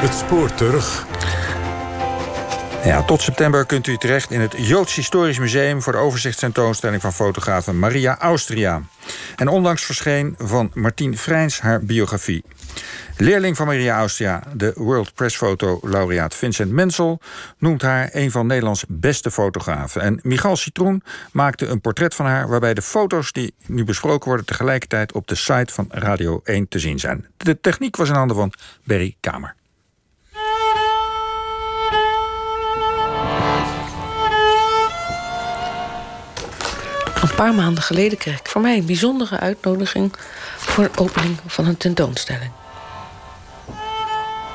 Het 0.00 0.14
spoor 0.14 0.54
terug. 0.54 1.06
Ja, 2.84 3.02
tot 3.02 3.22
september 3.22 3.66
kunt 3.66 3.86
u 3.86 3.96
terecht 3.96 4.30
in 4.30 4.40
het 4.40 4.54
Joods 4.56 4.94
Historisch 4.94 5.38
Museum... 5.38 5.82
voor 5.82 5.92
de 5.92 5.98
overzichtstentoonstelling 5.98 7.02
van 7.02 7.12
fotografe 7.12 7.72
Maria 7.72 8.18
Austria. 8.18 8.82
En 9.36 9.48
onlangs 9.48 9.84
verscheen 9.84 10.34
van 10.38 10.70
Martien 10.74 11.16
Vrijns 11.16 11.60
haar 11.60 11.84
biografie. 11.84 12.44
Leerling 13.16 13.56
van 13.56 13.66
Maria 13.66 13.98
Austria, 13.98 14.42
de 14.54 14.72
World 14.74 15.14
Press 15.14 15.36
Foto 15.36 15.78
laureaat 15.82 16.34
Vincent 16.34 16.70
Mensel... 16.70 17.20
noemt 17.58 17.82
haar 17.82 18.08
een 18.12 18.30
van 18.30 18.46
Nederlands 18.46 18.84
beste 18.88 19.30
fotografen. 19.30 20.02
En 20.02 20.20
Michal 20.22 20.56
Citroen 20.56 21.02
maakte 21.32 21.66
een 21.66 21.80
portret 21.80 22.14
van 22.14 22.26
haar... 22.26 22.48
waarbij 22.48 22.74
de 22.74 22.82
foto's 22.82 23.32
die 23.32 23.54
nu 23.66 23.84
besproken 23.84 24.28
worden... 24.28 24.46
tegelijkertijd 24.46 25.12
op 25.12 25.26
de 25.26 25.34
site 25.34 25.72
van 25.72 25.86
Radio 25.88 26.40
1 26.44 26.68
te 26.68 26.78
zien 26.78 26.98
zijn. 26.98 27.26
De 27.36 27.60
techniek 27.60 27.96
was 27.96 28.08
in 28.08 28.14
handen 28.14 28.36
van 28.36 28.52
Berry 28.84 29.16
Kamer. 29.20 29.56
Een 37.22 37.34
paar 37.34 37.54
maanden 37.54 37.82
geleden 37.82 38.18
kreeg 38.18 38.38
ik 38.38 38.48
voor 38.48 38.60
mij 38.60 38.76
een 38.76 38.86
bijzondere 38.86 39.38
uitnodiging 39.38 40.14
voor 40.56 40.84
een 40.84 40.98
opening 40.98 41.36
van 41.46 41.66
een 41.66 41.76
tentoonstelling. 41.76 42.50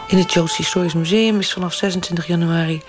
In 0.08 0.18
het 0.18 0.34
Joods 0.34 0.58
Historisch 0.58 0.94
Museum 0.94 1.40
is 1.40 1.54
vanaf 1.54 1.74
26 1.74 2.28
januari 2.28 2.82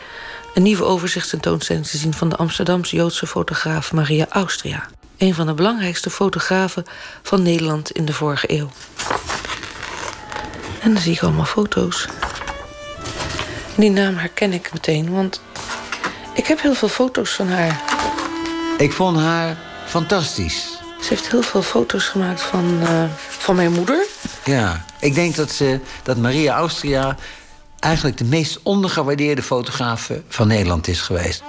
een 0.55 0.63
nieuwe 0.63 0.85
overzichtstentoonstelling 0.85 1.87
te 1.87 1.97
zien 1.97 2.15
van 2.15 2.29
de 2.29 2.37
Amsterdamse 2.37 2.97
Joodse 2.97 3.27
fotograaf 3.27 3.93
Maria 3.93 4.27
Austria. 4.29 4.87
Een 5.19 5.35
van 5.35 5.47
de 5.47 5.55
belangrijkste 5.55 6.11
fotografen 6.11 6.85
van 7.23 7.43
Nederland 7.43 7.91
in 7.91 8.05
de 8.05 8.13
vorige 8.13 8.53
eeuw. 8.53 8.71
En 10.81 10.93
dan 10.93 11.03
zie 11.03 11.13
ik 11.13 11.23
allemaal 11.23 11.45
foto's. 11.45 12.09
die 13.77 13.91
naam 13.91 14.17
herken 14.17 14.53
ik 14.53 14.73
meteen, 14.73 15.13
want 15.13 15.41
ik 16.35 16.47
heb 16.47 16.61
heel 16.61 16.75
veel 16.75 16.89
foto's 16.89 17.31
van 17.31 17.49
haar. 17.49 17.83
Ik 18.79 18.93
vond 18.93 19.17
haar 19.17 19.57
fantastisch. 19.87 20.79
Ze 21.01 21.09
heeft 21.09 21.31
heel 21.31 21.43
veel 21.43 21.63
foto's 21.63 22.05
gemaakt 22.05 22.43
van, 22.43 22.79
uh, 22.83 23.05
van 23.29 23.57
mijn 23.57 23.73
moeder. 23.73 24.07
Ja, 24.45 24.85
ik 25.01 25.15
denk 25.15 25.35
dat, 25.35 25.51
ze, 25.51 25.81
dat 26.03 26.17
Maria 26.17 26.55
Austria 26.55 27.17
eigenlijk 27.79 28.17
de 28.17 28.25
meest 28.25 28.61
ondergewaardeerde 28.63 29.43
fotograaf 29.43 30.11
van 30.29 30.47
Nederland 30.49 30.89
is 30.89 31.01
geweest. 31.01 31.43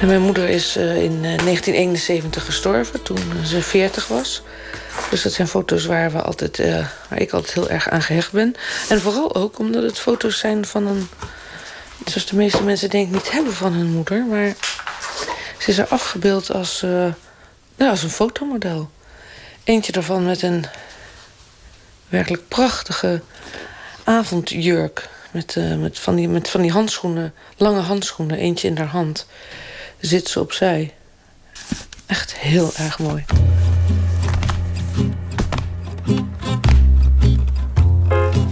En 0.00 0.06
mijn 0.06 0.22
moeder 0.22 0.48
is 0.48 0.76
uh, 0.76 1.02
in 1.02 1.22
1971 1.22 2.44
gestorven, 2.44 3.02
toen 3.02 3.18
ze 3.44 3.62
40 3.62 4.08
was. 4.08 4.42
Dus 5.10 5.22
dat 5.22 5.32
zijn 5.32 5.48
foto's 5.48 5.86
waar, 5.86 6.12
we 6.12 6.22
altijd, 6.22 6.58
uh, 6.58 6.86
waar 7.08 7.20
ik 7.20 7.32
altijd 7.32 7.54
heel 7.54 7.70
erg 7.70 7.88
aan 7.88 8.02
gehecht 8.02 8.32
ben. 8.32 8.54
En 8.88 9.00
vooral 9.00 9.34
ook 9.34 9.58
omdat 9.58 9.82
het 9.82 9.98
foto's 9.98 10.38
zijn 10.38 10.66
van 10.66 10.86
een... 10.86 11.08
Zoals 12.04 12.26
de 12.26 12.36
meeste 12.36 12.62
mensen 12.62 12.90
denk 12.90 13.06
ik 13.06 13.12
niet 13.12 13.30
hebben 13.30 13.54
van 13.54 13.72
hun 13.72 13.92
moeder. 13.92 14.24
Maar 14.24 14.54
ze 15.58 15.70
is 15.70 15.78
er 15.78 15.88
afgebeeld 15.88 16.52
als, 16.52 16.82
uh, 16.82 16.90
nou, 17.76 17.90
als 17.90 18.02
een 18.02 18.10
fotomodel. 18.10 18.90
Eentje 19.64 19.92
daarvan 19.92 20.26
met 20.26 20.42
een 20.42 20.64
werkelijk 22.08 22.48
prachtige 22.48 23.22
avondjurk. 24.04 25.08
Met, 25.30 25.54
uh, 25.58 25.76
met, 25.76 25.98
van 25.98 26.14
die, 26.14 26.28
met 26.28 26.48
van 26.48 26.62
die 26.62 26.72
handschoenen, 26.72 27.34
lange 27.56 27.80
handschoenen, 27.80 28.36
eentje 28.36 28.68
in 28.68 28.76
haar 28.76 28.86
hand. 28.86 29.26
Zit 30.00 30.28
ze 30.28 30.40
opzij. 30.40 30.94
Echt 32.06 32.34
heel 32.34 32.72
erg 32.76 32.98
mooi. 32.98 33.24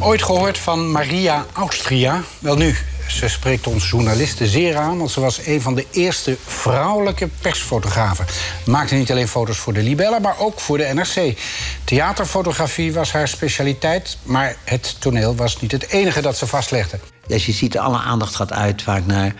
Ooit 0.00 0.22
gehoord 0.22 0.58
van 0.58 0.90
Maria 0.90 1.46
Austria? 1.52 2.22
Wel 2.38 2.56
nu, 2.56 2.76
ze 3.22 3.28
spreekt 3.28 3.66
ons 3.66 3.90
journalisten 3.90 4.46
zeer 4.46 4.76
aan, 4.76 4.98
want 4.98 5.10
ze 5.10 5.20
was 5.20 5.46
een 5.46 5.60
van 5.60 5.74
de 5.74 5.86
eerste 5.90 6.36
vrouwelijke 6.46 7.28
persfotografen. 7.40 8.26
Maakte 8.66 8.94
niet 8.94 9.10
alleen 9.10 9.28
foto's 9.28 9.56
voor 9.56 9.72
de 9.72 9.82
Libella, 9.82 10.18
maar 10.18 10.38
ook 10.38 10.60
voor 10.60 10.78
de 10.78 10.90
NRC. 10.94 11.38
Theaterfotografie 11.84 12.92
was 12.92 13.12
haar 13.12 13.28
specialiteit, 13.28 14.18
maar 14.22 14.56
het 14.64 14.96
toneel 15.00 15.34
was 15.34 15.60
niet 15.60 15.72
het 15.72 15.88
enige 15.88 16.20
dat 16.20 16.36
ze 16.36 16.46
vastlegde. 16.46 16.98
Als 17.30 17.46
je 17.46 17.52
ziet, 17.52 17.78
alle 17.78 17.98
aandacht 17.98 18.34
gaat 18.34 18.52
uit 18.52 18.82
vaak 18.82 19.06
naar 19.06 19.34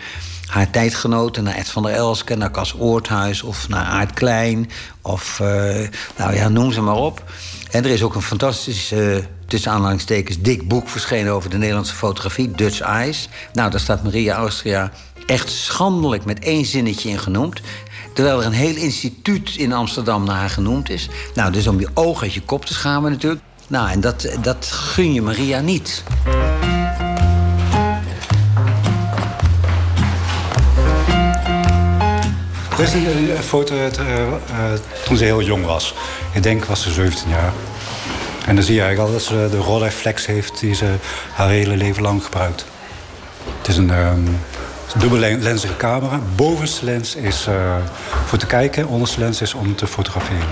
haar 0.47 0.69
tijdgenoten, 0.69 1.43
naar 1.43 1.55
Ed 1.55 1.69
van 1.69 1.83
der 1.83 1.93
Elske, 1.93 2.35
naar 2.35 2.51
Cas 2.51 2.75
Oorthuis 2.77 3.41
of 3.41 3.69
naar 3.69 3.85
Aard 3.85 4.13
Klein. 4.13 4.71
Of, 5.01 5.39
uh, 5.41 5.47
nou 6.17 6.35
ja, 6.35 6.49
noem 6.49 6.71
ze 6.71 6.81
maar 6.81 6.95
op. 6.95 7.23
En 7.71 7.83
er 7.83 7.91
is 7.91 8.03
ook 8.03 8.15
een 8.15 8.21
fantastisch, 8.21 8.91
uh, 8.91 9.17
tussen 9.53 9.71
aanhalingstekens, 9.71 10.41
dik 10.41 10.67
boek 10.67 10.89
verschenen 10.89 11.33
over 11.33 11.49
de 11.49 11.57
Nederlandse 11.57 11.93
fotografie, 11.93 12.51
Dutch 12.51 12.79
Eyes. 12.79 13.29
Nou, 13.53 13.71
daar 13.71 13.79
staat 13.79 14.03
Maria 14.03 14.35
Austria 14.35 14.91
echt 15.25 15.51
schandelijk 15.51 16.25
met 16.25 16.39
één 16.39 16.65
zinnetje 16.65 17.09
in 17.09 17.19
genoemd. 17.19 17.61
Terwijl 18.13 18.39
er 18.39 18.45
een 18.45 18.51
heel 18.51 18.75
instituut 18.75 19.55
in 19.55 19.73
Amsterdam 19.73 20.23
naar 20.23 20.35
haar 20.35 20.49
genoemd 20.49 20.89
is. 20.89 21.09
Nou, 21.33 21.51
dus 21.51 21.67
om 21.67 21.79
je 21.79 21.89
oog 21.93 22.21
uit 22.21 22.33
je 22.33 22.41
kop 22.41 22.65
te 22.65 22.73
schamen 22.73 23.11
natuurlijk. 23.11 23.41
Nou, 23.67 23.89
en 23.89 24.01
dat, 24.01 24.27
dat 24.41 24.65
gun 24.71 25.13
je 25.13 25.21
Maria 25.21 25.59
niet. 25.59 26.03
Dit 32.77 32.87
is 32.87 32.93
een 32.93 33.43
foto 33.43 33.75
uh, 33.75 33.85
uh, 33.85 34.33
toen 35.05 35.17
ze 35.17 35.23
heel 35.23 35.41
jong 35.41 35.65
was. 35.65 35.93
Ik 36.31 36.43
denk 36.43 36.65
was 36.65 36.81
ze 36.81 36.91
17 36.91 37.29
jaar. 37.29 37.53
En 38.45 38.55
dan 38.55 38.63
zie 38.63 38.75
je 38.75 38.81
eigenlijk 38.81 39.09
al 39.09 39.17
dat 39.17 39.27
ze 39.27 39.47
de 39.51 39.57
rolreflex 39.57 40.25
heeft 40.25 40.59
die 40.59 40.75
ze 40.75 40.95
haar 41.33 41.49
hele 41.49 41.77
leven 41.77 42.01
lang 42.01 42.23
gebruikt. 42.23 42.65
Het 43.57 43.67
is 43.67 43.77
een 43.77 43.89
um, 43.89 44.39
dubbellensige 44.97 45.75
camera. 45.75 46.19
Bovenste 46.35 46.85
lens 46.85 47.15
is 47.15 47.47
uh, 47.47 47.75
voor 48.25 48.37
te 48.37 48.45
kijken, 48.45 48.87
onderste 48.87 49.19
lens 49.19 49.41
is 49.41 49.53
om 49.53 49.75
te 49.75 49.87
fotograferen. 49.87 50.47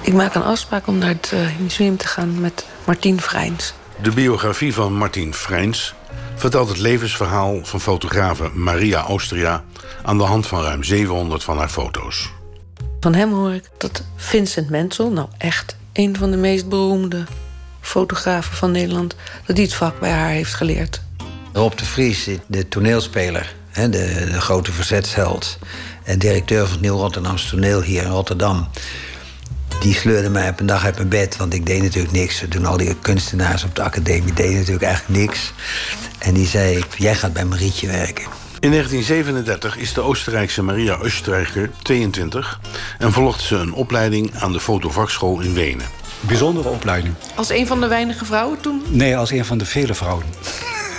Ik 0.00 0.12
maak 0.12 0.34
een 0.34 0.42
afspraak 0.42 0.86
om 0.86 0.98
naar 0.98 1.08
het 1.08 1.32
museum 1.58 1.96
te 1.96 2.06
gaan 2.06 2.40
met 2.40 2.66
Martien 2.84 3.20
Vrijns. 3.20 3.74
De 4.02 4.10
biografie 4.10 4.74
van 4.74 4.92
Martien 4.92 5.34
Vrijns 5.34 5.94
vertelt 6.34 6.68
het 6.68 6.78
levensverhaal 6.78 7.58
van 7.62 7.80
fotografe 7.80 8.50
Maria 8.54 9.00
Austria 9.00 9.64
aan 10.02 10.18
de 10.18 10.24
hand 10.24 10.46
van 10.46 10.62
ruim 10.62 10.82
700 10.84 11.44
van 11.44 11.58
haar 11.58 11.68
foto's. 11.68 12.30
Van 13.00 13.14
hem 13.14 13.32
hoor 13.32 13.52
ik 13.52 13.70
dat 13.78 14.02
Vincent 14.16 14.70
Mensel, 14.70 15.10
nou 15.10 15.28
echt 15.38 15.76
een 15.96 16.16
van 16.16 16.30
de 16.30 16.36
meest 16.36 16.68
beroemde 16.68 17.24
fotografen 17.80 18.56
van 18.56 18.70
Nederland, 18.70 19.14
dat 19.46 19.56
hij 19.56 19.64
het 19.64 19.74
vak 19.74 20.00
bij 20.00 20.10
haar 20.10 20.30
heeft 20.30 20.54
geleerd. 20.54 21.00
Rob 21.52 21.76
de 21.76 21.84
Vries, 21.84 22.28
de 22.46 22.68
toneelspeler, 22.68 23.54
de, 23.72 23.88
de 23.90 24.40
grote 24.40 24.72
verzetsheld 24.72 25.58
en 26.04 26.18
directeur 26.18 26.62
van 26.62 26.72
het 26.72 26.80
Nieuw 26.80 26.96
Rotterdamse 26.96 27.48
Toneel 27.48 27.82
hier 27.82 28.02
in 28.02 28.10
Rotterdam. 28.10 28.68
Die 29.80 29.94
sleurde 29.94 30.28
mij 30.30 30.48
op 30.48 30.60
een 30.60 30.66
dag 30.66 30.84
uit 30.84 30.96
mijn 30.96 31.08
bed, 31.08 31.36
want 31.36 31.54
ik 31.54 31.66
deed 31.66 31.82
natuurlijk 31.82 32.12
niks. 32.12 32.44
Toen 32.48 32.66
al 32.66 32.76
die 32.76 32.96
kunstenaars 33.00 33.64
op 33.64 33.74
de 33.74 33.82
academie 33.82 34.32
deden 34.32 34.56
natuurlijk 34.56 34.84
eigenlijk 34.84 35.20
niks. 35.20 35.52
En 36.18 36.34
die 36.34 36.46
zei, 36.46 36.84
jij 36.96 37.14
gaat 37.14 37.32
bij 37.32 37.44
Marietje 37.44 37.86
werken. 37.86 38.24
In 38.60 38.70
1937 38.70 39.76
is 39.76 39.92
de 39.92 40.00
Oostenrijkse 40.00 40.62
Maria 40.62 40.98
Östreicher 41.02 41.70
22 41.82 42.60
en 42.98 43.12
volgt 43.12 43.40
ze 43.40 43.56
een 43.56 43.72
opleiding 43.72 44.34
aan 44.34 44.52
de 44.52 44.60
fotovakschool 44.60 45.40
in 45.40 45.54
Wenen. 45.54 45.86
Bijzondere 46.20 46.68
opleiding. 46.68 47.14
Als 47.34 47.48
een 47.48 47.66
van 47.66 47.80
de 47.80 47.86
weinige 47.86 48.24
vrouwen 48.24 48.60
toen? 48.60 48.82
Nee, 48.88 49.16
als 49.16 49.30
een 49.30 49.44
van 49.44 49.58
de 49.58 49.64
vele 49.64 49.94
vrouwen. 49.94 50.24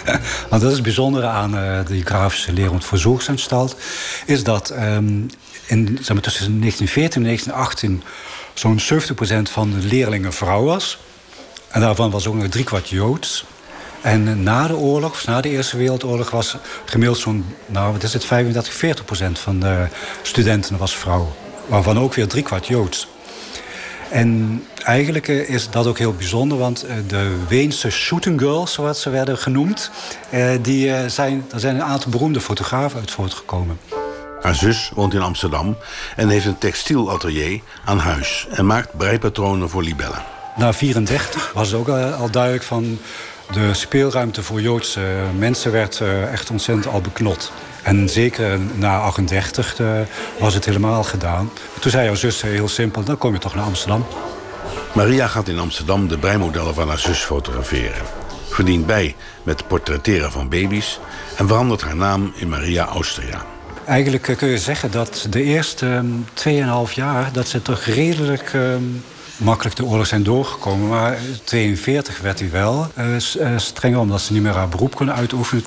Want 0.50 0.62
dat 0.62 0.70
is 0.70 0.74
het 0.74 0.84
bijzondere 0.84 1.28
aan 1.28 1.56
uh, 1.56 1.86
de 1.86 2.02
grafische 2.04 2.54
lerend 2.54 2.86
verzorgsanstalt... 2.86 3.76
is 4.26 4.44
dat 4.44 4.72
um, 4.72 5.30
in, 5.66 5.98
zeg 6.02 6.14
maar, 6.14 6.24
tussen 6.24 6.60
1914 6.60 7.22
en 7.22 7.28
1918 7.28 8.04
zo'n 8.54 8.80
70% 9.50 9.52
van 9.52 9.72
de 9.80 9.88
leerlingen 9.88 10.34
vrouw 10.34 10.64
was. 10.64 10.98
En 11.68 11.82
daarvan 11.82 12.12
was 12.12 12.28
ook 12.28 12.36
nog 12.36 12.48
driekwart 12.48 12.90
Joods. 12.90 13.46
En 14.02 14.44
na 14.44 14.68
de 14.68 14.76
oorlog, 14.76 15.26
na 15.26 15.42
de 15.42 15.50
Eerste 15.50 15.78
Wereldoorlog, 15.78 16.30
was 16.30 16.58
gemiddeld 16.86 17.20
zo'n, 17.20 17.46
nou, 17.66 17.92
wat 17.92 18.04
is 18.04 18.14
het, 18.14 18.26
35, 18.26 18.74
40 18.74 19.06
procent 19.06 19.40
van 19.40 19.60
de 19.60 19.88
studenten 20.22 20.78
was 20.78 20.96
vrouw. 20.96 21.36
Waarvan 21.66 22.00
ook 22.00 22.14
weer 22.14 22.28
driekwart 22.28 22.68
Joods. 22.68 23.08
En 24.10 24.64
eigenlijk 24.84 25.28
eh, 25.28 25.50
is 25.50 25.70
dat 25.70 25.88
ook 25.88 25.98
heel 25.98 26.14
bijzonder, 26.14 26.58
want 26.58 26.84
eh, 26.84 26.96
de 27.08 27.36
Weense 27.48 27.90
shooting 27.90 28.40
girls, 28.40 28.74
zoals 28.74 29.02
ze 29.02 29.10
werden 29.10 29.38
genoemd, 29.38 29.92
eh, 30.30 30.50
die 30.62 31.10
zijn, 31.10 31.46
er 31.54 31.60
zijn 31.60 31.76
een 31.76 31.84
aantal 31.84 32.12
beroemde 32.12 32.42
fotografen 32.42 33.00
uit 33.00 33.12
voortgekomen. 33.12 33.80
Haar 34.42 34.56
zus 34.56 34.92
woont 34.96 35.14
in 35.14 35.22
Amsterdam 35.22 35.78
en 36.16 36.30
heeft 36.30 36.46
een 36.46 36.58
textielatelier 36.58 37.62
aan 37.86 38.00
huis 38.00 38.48
en 38.50 38.66
maakt 38.66 38.98
breipatronen 38.98 39.70
voor 39.70 39.84
libellen. 39.84 40.24
Na 40.56 40.74
34 40.74 41.52
was 41.54 41.72
het 41.72 41.80
ook 41.80 41.90
al 41.90 42.32
duidelijk 42.32 42.64
van 42.64 43.00
de 43.52 43.74
speelruimte 43.74 44.44
voor 44.44 44.62
Joodse 44.62 45.02
mensen 45.38 45.72
werd 45.72 46.02
echt 46.32 46.50
ontzettend 46.50 46.94
al 46.94 47.02
beknot. 47.02 47.52
En 47.84 48.10
zeker 48.10 48.60
na 48.76 49.00
38 49.00 49.80
uh, 49.80 50.00
was 50.40 50.54
het 50.54 50.66
helemaal 50.66 51.04
gedaan. 51.04 51.52
Toen 51.80 51.92
zei 51.92 52.06
jouw 52.06 52.16
zus 52.16 52.42
heel 52.42 52.68
simpel, 52.68 53.04
dan 53.04 53.18
kom 53.18 53.34
je 53.34 53.40
toch 53.40 53.56
naar 53.56 53.64
Amsterdam. 53.64 54.06
Maria 54.94 55.28
gaat 55.28 55.48
in 55.48 55.60
Amsterdam 55.60 56.08
de 56.08 56.18
breimodellen 56.18 56.74
van 56.74 56.88
haar 56.88 57.00
zus 57.00 57.20
fotograferen. 57.20 58.02
verdient 58.50 58.86
bij 58.86 59.16
met 59.44 59.60
het 59.60 59.68
portretteren 59.68 60.32
van 60.32 60.50
baby's 60.50 61.00
en 61.36 61.48
verandert 61.48 61.82
haar 61.82 61.96
naam 61.96 62.32
in 62.36 62.50
Maria 62.50 62.86
Austria. 62.86 63.46
Eigenlijk 63.86 64.34
kun 64.38 64.48
je 64.48 64.58
zeggen 64.58 64.92
dat 64.92 65.28
de 65.30 65.44
eerste 65.44 66.04
2,5 66.34 66.94
jaar... 66.94 67.32
dat 67.32 67.48
ze 67.48 67.62
toch 67.62 67.82
redelijk 67.82 68.52
makkelijk 69.38 69.76
de 69.76 69.86
oorlog 69.86 70.08
zijn 70.08 70.24
doorgekomen. 70.24 70.88
Maar 70.88 71.14
in 71.14 71.40
42 71.44 72.20
werd 72.20 72.40
hij 72.40 72.50
wel 72.50 72.92
uh, 72.98 73.58
strenger, 73.58 74.00
omdat 74.00 74.22
ze 74.22 74.34
niet 74.34 74.42
meer 74.42 74.54
haar 74.54 74.70
beroep 74.70 74.96
kunnen 74.96 75.16
uitoefenen. 75.16 75.66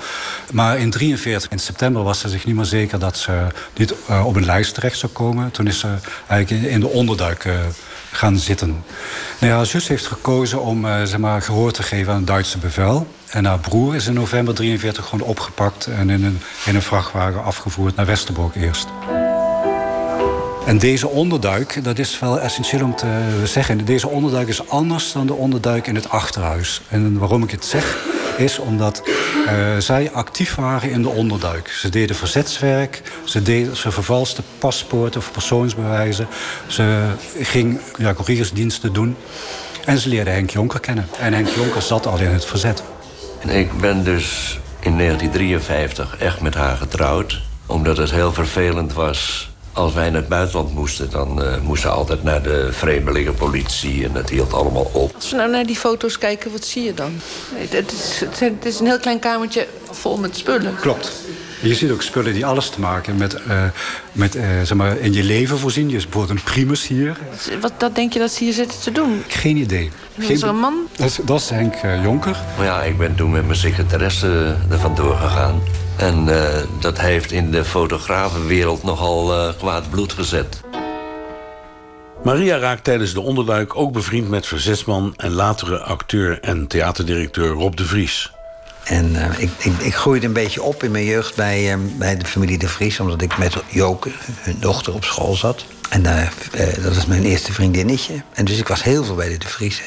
Maar 0.52 0.78
in 0.78 0.90
43, 0.90 1.50
in 1.50 1.58
september, 1.58 2.02
was 2.02 2.19
ze 2.19 2.28
zich 2.28 2.46
niet 2.46 2.55
meer 2.55 2.64
zeker 2.64 2.99
dat 2.99 3.17
ze 3.17 3.46
niet 3.76 3.94
uh, 4.11 4.26
op 4.26 4.37
een 4.37 4.44
lijst 4.44 4.75
terecht 4.75 4.99
zou 4.99 5.12
komen. 5.12 5.50
Toen 5.50 5.67
is 5.67 5.78
ze 5.78 5.88
eigenlijk 6.28 6.72
in 6.72 6.81
de 6.81 6.88
onderduik 6.88 7.49
gaan 8.12 8.38
zitten. 8.38 8.84
Nou 9.38 9.52
ja, 9.52 9.64
zus 9.64 9.88
heeft 9.88 10.06
gekozen 10.06 10.62
om 10.62 10.87
zeg 11.05 11.19
maar, 11.19 11.43
gehoor 11.43 11.73
te 11.73 11.82
geven 11.82 12.12
aan 12.12 12.19
het 12.19 12.26
Duitse 12.26 12.58
bevel. 12.58 13.06
En 13.31 13.44
haar 13.44 13.58
broer 13.58 13.94
is 13.94 14.06
in 14.06 14.14
november 14.14 14.55
43 14.55 15.06
gewoon 15.06 15.28
opgepakt 15.28 15.87
en 15.87 16.11
in 16.11 16.25
een, 16.25 16.40
in 16.64 16.75
een 16.75 16.82
vrachtwagen 16.82 17.44
afgevoerd 17.44 17.96
naar 17.96 18.06
Westerbork 18.06 18.55
eerst. 18.55 18.88
En 20.66 20.78
deze 20.78 21.08
onderduik, 21.08 21.84
dat 21.84 21.98
is 21.98 22.18
wel 22.18 22.40
essentieel 22.40 22.84
om 22.84 22.96
te 22.96 23.42
zeggen... 23.44 23.84
deze 23.84 24.08
onderduik 24.08 24.48
is 24.48 24.68
anders 24.68 25.12
dan 25.12 25.26
de 25.26 25.34
onderduik 25.34 25.86
in 25.86 25.94
het 25.94 26.08
achterhuis. 26.08 26.80
En 26.88 27.18
waarom 27.18 27.42
ik 27.42 27.50
het 27.50 27.64
zeg, 27.64 27.96
is 28.36 28.58
omdat 28.58 29.02
uh, 29.46 29.78
zij 29.78 30.10
actief 30.12 30.54
waren 30.54 30.90
in 30.90 31.02
de 31.02 31.08
onderduik. 31.08 31.68
Ze 31.68 31.88
deden 31.88 32.16
verzetswerk, 32.16 33.02
ze, 33.24 33.42
deden, 33.42 33.76
ze 33.76 33.90
vervalsten 33.90 34.44
paspoorten 34.58 35.20
of 35.20 35.32
persoonsbewijzen. 35.32 36.26
Ze 36.66 37.06
ging 37.40 37.80
ja, 37.98 38.14
couriersdiensten 38.14 38.92
doen. 38.92 39.16
En 39.84 39.98
ze 39.98 40.08
leerden 40.08 40.32
Henk 40.32 40.50
Jonker 40.50 40.80
kennen. 40.80 41.08
En 41.18 41.32
Henk 41.32 41.48
Jonker 41.48 41.82
zat 41.82 42.06
al 42.06 42.18
in 42.18 42.28
het 42.28 42.44
verzet. 42.44 42.82
En 43.38 43.48
ik 43.48 43.80
ben 43.80 44.04
dus 44.04 44.58
in 44.80 44.98
1953 44.98 46.16
echt 46.16 46.40
met 46.40 46.54
haar 46.54 46.76
getrouwd. 46.76 47.40
Omdat 47.66 47.96
het 47.96 48.10
heel 48.10 48.32
vervelend 48.32 48.92
was 48.92 49.50
als 49.72 49.94
wij 49.94 50.11
naar 50.11 50.20
het 50.20 50.28
buitenland 50.28 50.75
moesten, 50.75 51.11
dan 51.11 51.43
uh, 51.43 51.61
moesten 51.62 51.90
we 51.90 51.96
altijd 51.96 52.22
naar 52.22 52.43
de 52.43 52.69
vreemdelingenpolitie 52.72 54.05
en 54.05 54.12
dat 54.12 54.28
hield 54.28 54.52
allemaal 54.52 54.90
op. 54.93 55.14
Als 55.14 55.31
we 55.31 55.37
nou 55.37 55.50
naar 55.50 55.67
die 55.67 55.76
foto's 55.76 56.19
kijken, 56.19 56.52
wat 56.52 56.64
zie 56.64 56.82
je 56.82 56.94
dan? 56.94 57.12
Het 57.55 57.93
is, 57.93 58.20
het 58.40 58.64
is 58.64 58.81
een 58.81 58.87
heel 58.87 59.00
klein 59.00 59.19
kamertje 59.19 59.67
vol 59.90 60.17
met 60.17 60.37
spullen. 60.37 60.75
Klopt. 60.81 61.12
Je 61.62 61.75
ziet 61.75 61.90
ook 61.90 62.02
spullen 62.02 62.32
die 62.32 62.46
alles 62.46 62.69
te 62.69 62.81
maken 62.81 63.17
met, 63.17 63.37
uh, 63.49 63.64
met 64.12 64.37
uh, 64.37 64.43
zeg 64.62 64.75
maar, 64.75 64.99
in 64.99 65.12
je 65.12 65.22
leven 65.22 65.58
voorzien. 65.58 65.90
Je 65.90 65.96
is 65.96 66.05
bijvoorbeeld 66.05 66.38
een 66.38 66.44
primus 66.44 66.87
hier. 66.87 67.16
Wat 67.61 67.73
dat 67.76 67.94
denk 67.94 68.12
je 68.12 68.19
dat 68.19 68.31
ze 68.31 68.44
hier 68.44 68.52
zitten 68.52 68.81
te 68.81 68.93
doen? 68.93 69.23
Geen 69.28 69.56
idee. 69.56 69.90
En 70.16 70.23
Geen... 70.23 70.32
is 70.32 70.43
er 70.43 70.49
een 70.49 70.58
man? 70.58 70.75
Dat 70.96 71.06
is, 71.06 71.19
dat 71.25 71.40
is 71.40 71.50
Henk 71.50 71.75
uh, 71.84 72.02
Jonker. 72.02 72.37
Maar 72.56 72.66
ja, 72.66 72.82
ik 72.82 72.99
ben 72.99 73.14
toen 73.14 73.31
met 73.31 73.46
mijn 73.46 73.58
secretaresse 73.58 74.56
er 74.70 74.78
vandoor 74.78 75.16
gegaan. 75.16 75.62
En 76.00 76.29
uh, 76.29 76.49
dat 76.81 77.00
heeft 77.00 77.32
in 77.32 77.50
de 77.50 77.64
fotografenwereld 77.64 78.82
nogal 78.82 79.32
uh, 79.32 79.55
kwaad 79.58 79.91
bloed 79.91 80.12
gezet. 80.12 80.61
Maria 82.25 82.58
raakt 82.58 82.85
tijdens 82.85 83.12
de 83.12 83.20
onderduik 83.20 83.76
ook 83.76 83.93
bevriend 83.93 84.29
met 84.29 84.47
verzetsman... 84.47 85.14
en 85.17 85.31
latere 85.31 85.79
acteur 85.79 86.41
en 86.41 86.67
theaterdirecteur 86.67 87.49
Rob 87.49 87.76
de 87.76 87.85
Vries. 87.85 88.32
En 88.85 89.11
uh, 89.11 89.25
ik, 89.38 89.50
ik, 89.58 89.79
ik, 89.79 89.94
groeide 89.94 90.26
een 90.26 90.32
beetje 90.32 90.62
op 90.62 90.82
in 90.82 90.91
mijn 90.91 91.05
jeugd 91.05 91.37
bij, 91.37 91.79
bij 91.99 92.17
de 92.17 92.26
familie 92.26 92.58
de 92.58 92.69
Vries... 92.69 93.00
omdat 93.00 93.23
ik 93.23 93.38
met 93.38 93.56
Joke, 93.69 94.11
hun 94.41 94.56
dochter, 94.61 94.94
op 94.94 95.05
school 95.05 95.35
zat. 95.35 95.64
En 95.91 96.02
dat 96.82 96.94
was 96.94 97.06
mijn 97.06 97.25
eerste 97.25 97.52
vriendinnetje. 97.52 98.23
En 98.35 98.44
dus 98.44 98.58
ik 98.58 98.69
was 98.69 98.82
heel 98.82 99.05
veel 99.05 99.14
bij 99.14 99.29
de 99.29 99.38
de 99.38 99.49
Vriezen. 99.49 99.85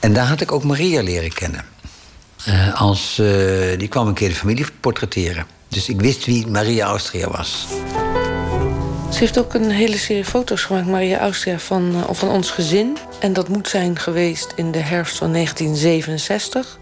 En 0.00 0.12
daar 0.12 0.26
had 0.26 0.40
ik 0.40 0.52
ook 0.52 0.64
Maria 0.64 1.02
leren 1.02 1.32
kennen. 1.32 1.73
Uh, 2.48 2.80
als, 2.80 3.18
uh, 3.20 3.78
die 3.78 3.88
kwam 3.88 4.06
een 4.06 4.14
keer 4.14 4.28
de 4.28 4.34
familie 4.34 4.66
portretteren. 4.80 5.46
Dus 5.68 5.88
ik 5.88 6.00
wist 6.00 6.24
wie 6.24 6.46
Maria 6.46 6.86
Austria 6.86 7.30
was. 7.30 7.66
Ze 9.10 9.18
heeft 9.18 9.38
ook 9.38 9.54
een 9.54 9.70
hele 9.70 9.98
serie 9.98 10.24
foto's 10.24 10.62
gemaakt, 10.62 10.86
Maria 10.86 11.18
Austria, 11.18 11.58
van, 11.58 11.94
uh, 11.94 12.02
van 12.10 12.28
ons 12.28 12.50
gezin. 12.50 12.96
En 13.20 13.32
dat 13.32 13.48
moet 13.48 13.68
zijn 13.68 13.98
geweest 13.98 14.52
in 14.56 14.72
de 14.72 14.78
herfst 14.78 15.16
van 15.16 15.32
1967. 15.32 16.78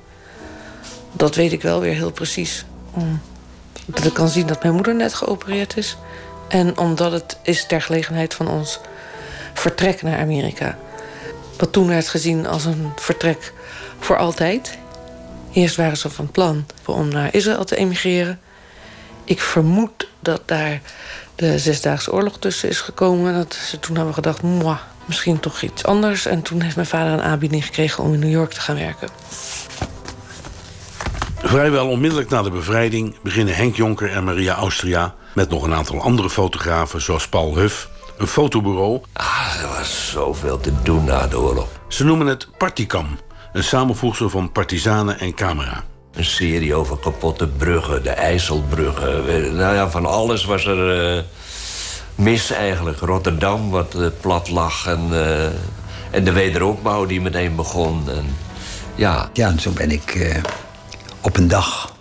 Dat 1.13 1.35
weet 1.35 1.53
ik 1.53 1.63
wel 1.63 1.81
weer 1.81 1.95
heel 1.95 2.13
precies. 2.13 2.65
Omdat 3.87 4.05
ik 4.05 4.15
kan 4.15 4.29
zien 4.29 4.47
dat 4.47 4.63
mijn 4.63 4.75
moeder 4.75 4.95
net 4.95 5.15
geopereerd 5.15 5.77
is. 5.77 5.97
En 6.49 6.79
omdat 6.79 7.13
het 7.13 7.37
is 7.43 7.67
ter 7.67 7.83
gelegenheid 7.83 8.35
van 8.35 8.49
ons 8.49 8.81
vertrek 9.55 10.03
naar 10.03 10.19
Amerika. 10.19 10.79
Wat 11.59 11.73
toen 11.73 11.89
werd 11.89 12.09
gezien 12.09 12.47
als 12.47 12.65
een 12.65 12.93
vertrek 12.97 13.53
voor 13.99 14.17
altijd. 14.17 14.79
Eerst 15.53 15.77
waren 15.77 15.97
ze 15.97 16.11
van 16.11 16.31
plan 16.31 16.67
om 16.87 17.09
naar 17.09 17.35
Israël 17.35 17.65
te 17.65 17.77
emigreren. 17.77 18.41
Ik 19.25 19.41
vermoed 19.41 20.09
dat 20.21 20.43
daar 20.47 20.81
de 21.35 21.59
Zesdaagse 21.59 22.13
Oorlog 22.13 22.39
tussen 22.39 22.69
is 22.69 22.81
gekomen. 22.81 23.35
Dat 23.35 23.55
ze 23.55 23.79
toen 23.81 23.97
hebben 23.97 24.15
gedacht, 24.15 24.43
Mwah, 24.43 24.79
misschien 25.05 25.41
toch 25.41 25.63
iets 25.63 25.85
anders. 25.85 26.27
En 26.27 26.43
toen 26.43 26.61
heeft 26.61 26.77
mijn 26.77 26.89
vader 26.89 27.13
een 27.13 27.23
aanbieding 27.23 27.65
gekregen 27.65 28.05
om 28.05 28.13
in 28.13 28.19
New 28.19 28.31
York 28.31 28.53
te 28.53 28.61
gaan 28.61 28.77
werken. 28.77 29.09
Vrijwel 31.43 31.89
onmiddellijk 31.89 32.31
na 32.31 32.43
de 32.43 32.51
bevrijding 32.51 33.17
beginnen 33.23 33.55
Henk 33.55 33.77
Jonker 33.77 34.11
en 34.11 34.25
Maria 34.25 34.55
Austria... 34.55 35.15
met 35.35 35.51
nog 35.51 35.63
een 35.63 35.75
aantal 35.75 36.01
andere 36.01 36.31
fotografen, 36.31 37.01
zoals 37.01 37.29
Paul 37.29 37.57
Huff, 37.57 37.89
een 38.17 38.27
fotobureau. 38.27 39.01
Ah, 39.13 39.55
er 39.63 39.69
was 39.69 40.11
zoveel 40.11 40.61
te 40.61 40.73
doen 40.83 41.05
na 41.05 41.27
de 41.27 41.39
oorlog. 41.39 41.69
Ze 41.89 42.05
noemen 42.05 42.27
het 42.27 42.49
Particam, 42.59 43.19
een 43.53 43.65
samenvoegsel 43.65 44.31
van 44.31 44.53
partizanen 44.53 45.19
en 45.21 45.35
camera. 45.35 45.85
Een 46.13 46.25
serie 46.25 46.75
over 46.75 46.99
kapotte 46.99 47.49
bruggen, 47.49 48.03
de 48.03 48.11
IJsselbruggen. 48.11 49.57
Nou 49.57 49.75
ja, 49.75 49.91
van 49.91 50.07
alles 50.07 50.45
was 50.45 50.65
er 50.65 51.17
uh, 51.17 51.23
mis 52.15 52.51
eigenlijk. 52.51 52.99
Rotterdam, 52.99 53.71
wat 53.71 53.95
uh, 53.97 54.07
plat 54.21 54.49
lag. 54.49 54.87
En, 54.87 55.09
uh, 55.11 55.45
en 56.11 56.25
de 56.25 56.33
wederopbouw 56.33 57.07
die 57.07 57.21
meteen 57.21 57.57
begon. 57.57 58.11
En, 58.11 58.37
ja. 58.95 59.31
ja, 59.33 59.49
en 59.49 59.61
zo 59.61 59.71
ben 59.71 59.91
ik 59.91 60.41
op 61.21 61.37
een 61.37 61.49
dag... 61.49 61.95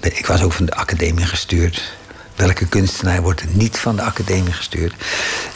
Ik 0.00 0.26
was 0.26 0.42
ook 0.42 0.52
van 0.52 0.64
de 0.64 0.74
academie 0.74 1.26
gestuurd. 1.26 1.97
Welke 2.38 2.66
kunstenaar 2.66 3.22
wordt 3.22 3.40
er 3.40 3.48
niet 3.52 3.78
van 3.78 3.96
de 3.96 4.02
academie 4.02 4.52
gestuurd? 4.52 4.94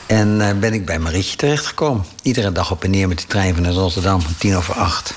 En 0.07 0.61
ben 0.61 0.73
ik 0.73 0.87
bij 0.87 0.99
Marietje 0.99 1.37
terechtgekomen. 1.37 2.05
Iedere 2.23 2.53
dag 2.53 2.71
op 2.71 2.85
en 2.85 2.91
neer 2.91 3.09
met 3.09 3.19
de 3.19 3.27
trein 3.27 3.55
van 3.55 3.73
Rotterdam 3.73 4.15
om 4.15 4.37
tien 4.39 4.57
over 4.57 4.75
acht. 4.75 5.15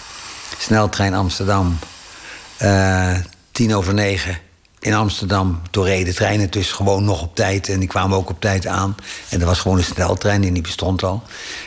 Sneltrein 0.58 1.13
Amsterdam, 1.13 1.80
uh, 2.62 3.16
tien 3.51 3.75
over 3.75 3.94
negen. 3.94 4.38
In 4.80 4.94
Amsterdam, 4.94 5.62
toen 5.72 5.84
reden 5.84 6.16
treinen 6.16 6.51
dus 6.51 6.72
gewoon 6.72 7.04
nog 7.04 7.22
op 7.22 7.36
tijd. 7.36 7.70
En 7.70 7.80
die 7.80 7.88
kwamen 7.88 8.18
ook 8.18 8.30
op 8.30 8.42
tijd 8.42 8.68
aan. 8.68 8.96
En 9.30 9.40
er 9.40 9.46
was 9.46 9.60
gewoon 9.60 9.78
een 9.78 9.84
sneltrein, 9.84 10.42
die 10.42 10.51
niet 10.51 10.63
bestond 10.63 11.04
al. 11.04 11.24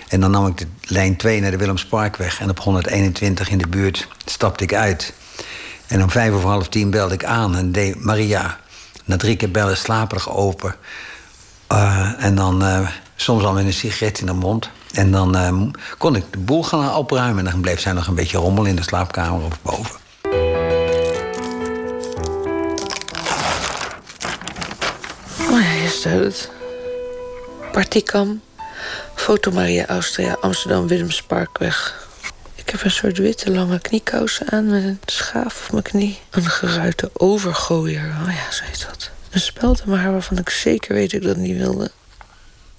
En 0.09 0.21
dan 0.21 0.31
nam 0.31 0.47
ik 0.47 0.59
de 0.59 0.67
lijn 0.83 1.17
2 1.17 1.41
naar 1.41 1.51
de 1.51 1.57
Willemsparkweg. 1.57 2.41
En 2.41 2.51
op 2.51 2.61
121 2.61 3.51
in 3.51 3.59
de 3.59 3.69
buurt 3.69 4.09
stapte 4.25 4.65
ik 4.65 4.75
uit. 4.75 5.13
En 5.87 6.03
om 6.03 6.11
vijf 6.11 6.33
over 6.33 6.49
half 6.49 6.69
tien 6.69 6.91
belde 6.91 7.15
ik 7.15 7.25
aan 7.25 7.57
en 7.57 7.73
deed 7.73 8.05
Maria. 8.05 8.59
Na 9.09 9.17
drie 9.17 9.37
keer 9.37 9.51
bellen 9.51 9.77
slaperig 9.77 10.31
open. 10.31 10.75
Uh, 11.73 12.25
en 12.25 12.35
dan 12.35 12.63
uh, 12.63 12.89
soms 13.17 13.45
al 13.45 13.53
met 13.53 13.65
een 13.65 13.73
sigaret 13.73 14.21
in 14.21 14.27
de 14.27 14.33
mond. 14.33 14.71
En 14.93 15.11
dan 15.11 15.37
uh, 15.37 15.63
kon 15.99 16.17
ik 16.17 16.25
de 16.31 16.39
boel 16.39 16.63
gaan 16.63 16.95
opruimen. 16.95 17.47
En 17.47 17.53
dan 17.53 17.61
bleef 17.61 17.81
zij 17.81 17.93
nog 17.93 18.07
een 18.07 18.15
beetje 18.15 18.39
rommel 18.39 18.65
in 18.65 18.77
de 18.77 18.83
slaapkamer 18.83 19.45
of 19.45 19.59
boven. 19.63 19.97
Oh 25.51 25.61
je 25.83 25.89
staat 25.89 26.25
het. 26.25 26.51
Particam, 27.73 28.41
Foto 29.15 29.51
Maria 29.51 29.87
Austria, 29.87 30.37
Amsterdam 30.41 30.87
Willemsparkweg. 30.87 32.08
Ik 32.69 32.75
heb 32.75 32.85
een 32.85 32.91
soort 32.91 33.19
witte 33.19 33.51
lange 33.51 33.81
kniekousen 33.81 34.51
aan 34.51 34.67
met 34.67 34.85
een 34.85 35.01
schaaf 35.07 35.65
op 35.67 35.73
mijn 35.73 35.85
knie. 35.85 36.19
Een 36.31 36.45
geruite 36.45 37.11
overgooier, 37.13 38.17
oh 38.23 38.33
ja, 38.33 38.51
zo 38.53 38.65
heet 38.65 38.87
dat. 38.89 39.11
Een 39.31 39.41
speldenmaar 39.41 40.13
waarvan 40.13 40.39
ik 40.39 40.49
zeker 40.49 40.95
weet 40.95 41.11
dat 41.11 41.21
ik 41.21 41.27
dat 41.27 41.37
niet 41.37 41.57
wilde. 41.57 41.91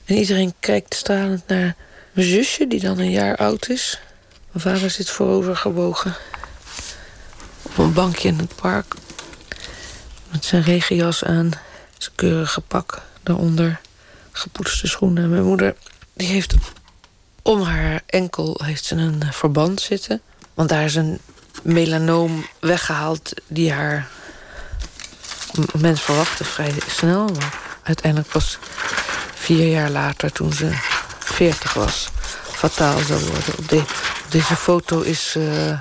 En 0.05 0.15
iedereen 0.15 0.53
kijkt 0.59 0.93
stralend 0.93 1.47
naar 1.47 1.75
mijn 2.11 2.27
zusje, 2.27 2.67
die 2.67 2.79
dan 2.79 2.99
een 2.99 3.11
jaar 3.11 3.35
oud 3.35 3.69
is. 3.69 3.99
Mijn 4.51 4.75
vader 4.75 4.89
zit 4.89 5.09
voorover 5.09 5.55
gebogen. 5.55 6.15
Op 7.61 7.77
een 7.77 7.93
bankje 7.93 8.27
in 8.27 8.37
het 8.37 8.55
park. 8.55 8.93
Met 10.31 10.45
zijn 10.45 10.63
regenjas 10.63 11.23
aan. 11.23 11.51
Zijn 11.97 12.15
keurige 12.15 12.61
pak 12.61 13.01
daaronder. 13.23 13.79
Gepoetste 14.31 14.87
schoenen. 14.87 15.29
Mijn 15.29 15.43
moeder 15.43 15.75
die 16.13 16.27
heeft 16.27 16.55
om 17.49 17.61
haar 17.61 18.01
enkel 18.05 18.59
heeft 18.63 18.85
ze 18.85 18.95
een 18.95 19.21
verband 19.31 19.81
zitten. 19.81 20.21
Want 20.53 20.69
daar 20.69 20.83
is 20.83 20.95
een 20.95 21.19
melanoom 21.61 22.45
weggehaald 22.59 23.33
die 23.47 23.71
haar... 23.71 24.07
Mens 25.77 26.01
verwachtte 26.01 26.43
vrij 26.43 26.73
snel. 26.87 27.27
Maar 27.27 27.59
uiteindelijk 27.83 28.31
pas 28.31 28.57
vier 29.33 29.67
jaar 29.67 29.89
later, 29.89 30.31
toen 30.31 30.53
ze 30.53 30.69
40 31.19 31.73
was, 31.73 32.09
fataal 32.51 32.99
zou 32.99 33.19
worden. 33.19 33.57
Op, 33.57 33.69
de, 33.69 33.83
deze 34.29 34.55
foto 34.55 35.01
is 35.01 35.35
uh, 35.37 35.79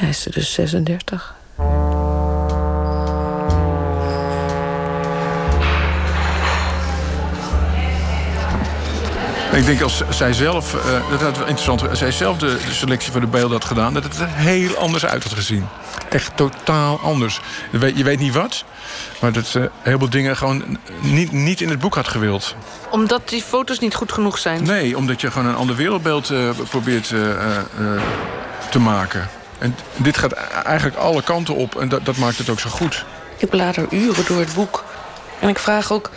Ja, 0.00 0.06
is 0.08 0.22
ze 0.22 0.30
dus 0.30 0.52
36. 0.52 1.35
Ik 9.56 9.66
denk 9.66 9.80
als 9.80 10.02
zij 10.08 10.32
zelf, 10.32 10.74
uh, 10.74 11.10
dat 11.10 11.20
had 11.20 11.36
wel 11.36 11.46
interessant, 11.46 11.88
als 11.88 11.98
zij 11.98 12.12
zelf 12.12 12.38
de, 12.38 12.46
de, 12.66 12.72
selectie 12.72 13.12
van 13.12 13.20
de 13.20 13.26
beelden 13.26 13.50
had 13.50 13.64
gedaan, 13.64 13.94
dat 13.94 14.02
het 14.02 14.18
er 14.18 14.28
heel 14.28 14.76
anders 14.76 15.06
uit 15.06 15.22
had 15.22 15.32
gezien. 15.32 15.66
Echt 16.08 16.36
totaal 16.36 17.00
anders. 17.00 17.40
Je 17.70 17.78
weet, 17.78 17.96
je 17.96 18.04
weet 18.04 18.18
niet 18.18 18.32
wat, 18.32 18.64
maar 19.20 19.32
dat 19.32 19.46
ze 19.46 19.60
uh, 19.60 19.66
heel 19.82 19.98
veel 19.98 20.10
dingen 20.10 20.36
gewoon 20.36 20.78
niet, 21.00 21.32
niet 21.32 21.60
in 21.60 21.68
het 21.68 21.78
boek 21.78 21.94
had 21.94 22.08
gewild. 22.08 22.54
Omdat 22.90 23.28
die 23.28 23.42
foto's 23.42 23.78
niet 23.78 23.94
goed 23.94 24.12
genoeg 24.12 24.38
zijn? 24.38 24.62
Nee, 24.62 24.96
omdat 24.96 25.20
je 25.20 25.30
gewoon 25.30 25.48
een 25.48 25.56
ander 25.56 25.76
wereldbeeld 25.76 26.30
uh, 26.30 26.50
probeert 26.68 27.12
te 28.70 28.78
maken. 28.78 29.28
En 29.58 29.76
dit 29.96 30.18
gaat 30.18 30.32
eigenlijk 30.64 30.96
alle 30.96 31.22
kanten 31.22 31.54
op 31.54 31.80
en 31.80 31.88
dat, 31.88 32.04
dat 32.04 32.16
maakt 32.16 32.38
het 32.38 32.48
ook 32.48 32.60
zo 32.60 32.70
goed. 32.70 33.04
Ik 33.36 33.50
blader 33.50 33.86
uren 33.90 34.24
door 34.26 34.38
het 34.38 34.54
boek. 34.54 34.84
En 35.40 35.48
ik 35.48 35.58
vraag 35.58 35.92
ook 35.92 36.10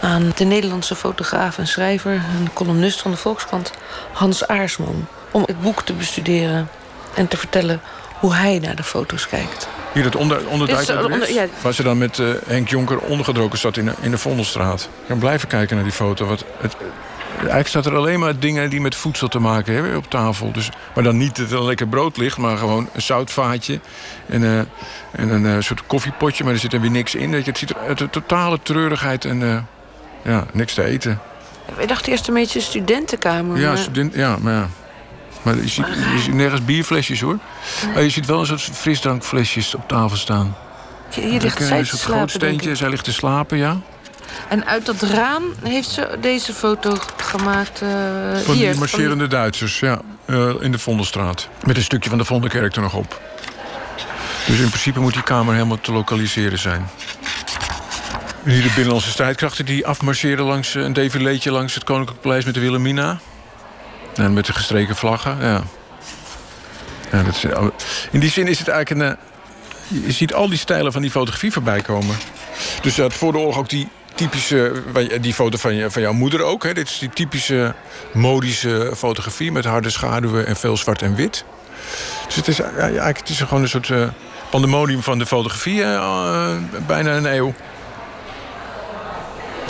aan 0.00 0.32
de 0.36 0.44
Nederlandse 0.44 0.94
fotograaf 0.94 1.58
en 1.58 1.66
schrijver... 1.66 2.12
en 2.12 2.52
columnist 2.52 3.00
van 3.00 3.10
de 3.10 3.16
Volkskrant, 3.16 3.72
Hans 4.12 4.46
Aarsman... 4.46 5.06
om 5.30 5.42
het 5.46 5.60
boek 5.60 5.82
te 5.82 5.92
bestuderen 5.92 6.68
en 7.14 7.28
te 7.28 7.36
vertellen 7.36 7.80
hoe 8.18 8.34
hij 8.34 8.58
naar 8.58 8.76
de 8.76 8.82
foto's 8.82 9.28
kijkt. 9.28 9.68
Hier 9.92 10.02
dat 10.02 10.16
onder, 10.16 10.40
ja. 11.32 11.46
Waar 11.62 11.72
ze 11.72 11.82
dan 11.82 11.98
met 11.98 12.18
uh, 12.18 12.28
Henk 12.46 12.68
Jonker 12.68 12.98
ondergedroken 12.98 13.58
zat 13.58 13.76
in 13.76 13.84
de, 13.84 13.92
in 14.00 14.10
de 14.10 14.18
Vondelstraat. 14.18 14.80
Ik 14.82 15.08
kan 15.08 15.18
blijven 15.18 15.48
kijken 15.48 15.76
naar 15.76 15.84
die 15.84 15.94
foto. 15.94 16.26
Wat 16.26 16.44
het, 16.60 16.76
eigenlijk 17.36 17.68
staat 17.68 17.86
er 17.86 17.96
alleen 17.96 18.20
maar 18.20 18.38
dingen 18.38 18.70
die 18.70 18.80
met 18.80 18.94
voedsel 18.94 19.28
te 19.28 19.38
maken 19.38 19.74
hebben 19.74 19.96
op 19.96 20.10
tafel. 20.10 20.52
Dus, 20.52 20.70
maar 20.94 21.04
dan 21.04 21.16
niet 21.16 21.36
dat 21.36 21.50
er 21.50 21.58
een 21.58 21.64
lekker 21.64 21.88
brood 21.88 22.16
ligt, 22.16 22.36
maar 22.36 22.56
gewoon 22.56 22.88
een 22.92 23.02
zoutvaatje. 23.02 23.80
En, 24.26 24.42
uh, 24.42 24.58
en 25.10 25.28
een 25.28 25.44
uh, 25.44 25.56
soort 25.58 25.86
koffiepotje, 25.86 26.44
maar 26.44 26.52
er 26.52 26.58
zit 26.58 26.72
er 26.72 26.80
weer 26.80 26.90
niks 26.90 27.14
in. 27.14 27.30
Weet 27.30 27.44
je, 27.44 27.50
het 27.50 27.58
ziet 27.58 27.74
er 27.86 27.96
de 27.96 28.10
totale 28.10 28.58
treurigheid 28.62 29.24
en 29.24 29.66
ja, 30.28 30.46
niks 30.52 30.74
te 30.74 30.84
eten. 30.84 31.20
Ik 31.76 31.88
dacht 31.88 32.06
eerst 32.06 32.28
een 32.28 32.34
beetje 32.34 32.60
studentenkamer. 32.60 33.58
Ja, 33.58 33.68
maar... 33.68 33.78
Student, 33.78 34.14
ja 34.14 34.36
maar 34.40 34.52
ja. 34.52 34.68
Maar 35.42 35.56
je 35.56 35.68
ziet, 35.68 35.86
je 35.86 36.18
ziet 36.22 36.34
nergens 36.34 36.64
bierflesjes 36.64 37.20
hoor. 37.20 37.38
Maar 37.94 38.02
je 38.02 38.10
ziet 38.10 38.26
wel 38.26 38.40
een 38.40 38.46
soort 38.46 38.60
frisdrankflesjes 38.60 39.74
op 39.74 39.88
tafel 39.88 40.16
staan. 40.16 40.56
Hier 41.10 41.40
ligt 41.40 41.62
zij 41.62 41.82
te 41.82 41.96
slapen, 41.96 42.14
groot 42.14 42.30
steentje, 42.30 42.74
zij 42.74 42.88
ligt 42.88 43.04
te 43.04 43.12
slapen, 43.12 43.58
ja. 43.58 43.76
En 44.48 44.66
uit 44.66 44.86
dat 44.86 45.02
raam 45.02 45.42
heeft 45.62 45.88
ze 45.88 46.18
deze 46.20 46.52
foto 46.52 46.96
gemaakt 47.16 47.82
uh, 47.82 47.88
van 48.44 48.54
hier. 48.54 48.70
Die 48.70 48.78
marcherende 48.78 49.16
van... 49.18 49.28
Duitsers, 49.28 49.80
ja. 49.80 50.00
Uh, 50.26 50.50
in 50.60 50.72
de 50.72 50.78
Vondelstraat. 50.78 51.48
Met 51.64 51.76
een 51.76 51.82
stukje 51.82 52.08
van 52.08 52.18
de 52.18 52.24
Vondelkerk 52.24 52.76
er 52.76 52.82
nog 52.82 52.94
op. 52.94 53.20
Dus 54.46 54.58
in 54.58 54.68
principe 54.68 55.00
moet 55.00 55.12
die 55.12 55.22
kamer 55.22 55.54
helemaal 55.54 55.80
te 55.80 55.92
lokaliseren 55.92 56.58
zijn. 56.58 56.88
Hier 58.44 58.62
de 58.62 58.68
binnenlandse 58.68 59.10
strijdkrachten 59.10 59.64
die 59.64 59.86
afmarcheren 59.86 60.44
langs 60.44 60.74
een 60.74 60.92
defileetje 60.92 61.50
langs 61.50 61.74
het 61.74 61.84
Koninklijk 61.84 62.20
Paleis 62.20 62.44
met 62.44 62.54
de 62.54 62.60
Wilhelmina. 62.60 63.18
En 64.14 64.32
met 64.32 64.46
de 64.46 64.52
gestreken 64.52 64.96
vlaggen, 64.96 65.36
ja. 65.40 65.62
ja 67.12 67.22
dat 67.22 67.34
is, 67.34 67.44
in 68.10 68.20
die 68.20 68.30
zin 68.30 68.46
is 68.46 68.58
het 68.58 68.68
eigenlijk 68.68 69.00
een... 69.00 69.16
Eh, 69.98 70.04
je 70.06 70.12
ziet 70.12 70.34
al 70.34 70.48
die 70.48 70.58
stijlen 70.58 70.92
van 70.92 71.02
die 71.02 71.10
fotografie 71.10 71.52
voorbij 71.52 71.80
komen. 71.80 72.16
Dus 72.82 72.96
had 72.96 73.14
voor 73.14 73.32
de 73.32 73.38
oorlog 73.38 73.58
ook 73.58 73.68
die 73.68 73.88
typische... 74.14 74.82
Die 75.20 75.34
foto 75.34 75.58
van, 75.58 75.74
je, 75.74 75.90
van 75.90 76.02
jouw 76.02 76.12
moeder 76.12 76.42
ook. 76.42 76.62
Hè? 76.62 76.74
Dit 76.74 76.88
is 76.88 76.98
die 76.98 77.10
typische 77.10 77.74
modische 78.12 78.92
fotografie... 78.96 79.52
met 79.52 79.64
harde 79.64 79.90
schaduwen 79.90 80.46
en 80.46 80.56
veel 80.56 80.76
zwart 80.76 81.02
en 81.02 81.14
wit. 81.14 81.44
Dus 82.26 82.34
het 82.34 82.48
is, 82.48 82.60
eigenlijk, 82.60 83.18
het 83.18 83.28
is 83.28 83.40
gewoon 83.40 83.62
een 83.62 83.68
soort 83.68 83.92
pandemonium 84.50 85.02
van 85.02 85.18
de 85.18 85.26
fotografie... 85.26 85.82
Bijna 86.86 87.16
een 87.16 87.34
eeuw. 87.34 87.54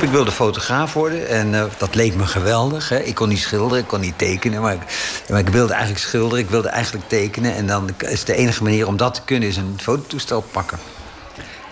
Ik 0.00 0.09
wilde 0.09 0.33
fotograaf 0.33 0.93
worden 0.93 1.28
en 1.28 1.52
uh, 1.52 1.64
dat 1.78 1.95
leek 1.95 2.14
me 2.14 2.26
geweldig. 2.26 2.88
Hè. 2.88 2.99
Ik 2.99 3.14
kon 3.14 3.28
niet 3.28 3.38
schilderen, 3.38 3.78
ik 3.78 3.88
kon 3.88 4.00
niet 4.00 4.19
tekenen, 4.19 4.62
maar 4.62 4.73
ik, 4.73 4.81
maar 5.28 5.38
ik, 5.38 5.49
wilde 5.49 5.73
eigenlijk 5.73 6.02
schilderen, 6.02 6.45
ik 6.45 6.50
wilde 6.50 6.69
eigenlijk 6.69 7.09
tekenen. 7.09 7.55
En 7.55 7.67
dan 7.67 7.90
is 7.99 8.25
de 8.25 8.35
enige 8.35 8.62
manier 8.62 8.87
om 8.87 8.97
dat 8.97 9.14
te 9.14 9.23
kunnen, 9.25 9.49
is 9.49 9.57
een 9.57 9.78
fototoestel 9.81 10.40
pakken. 10.40 10.78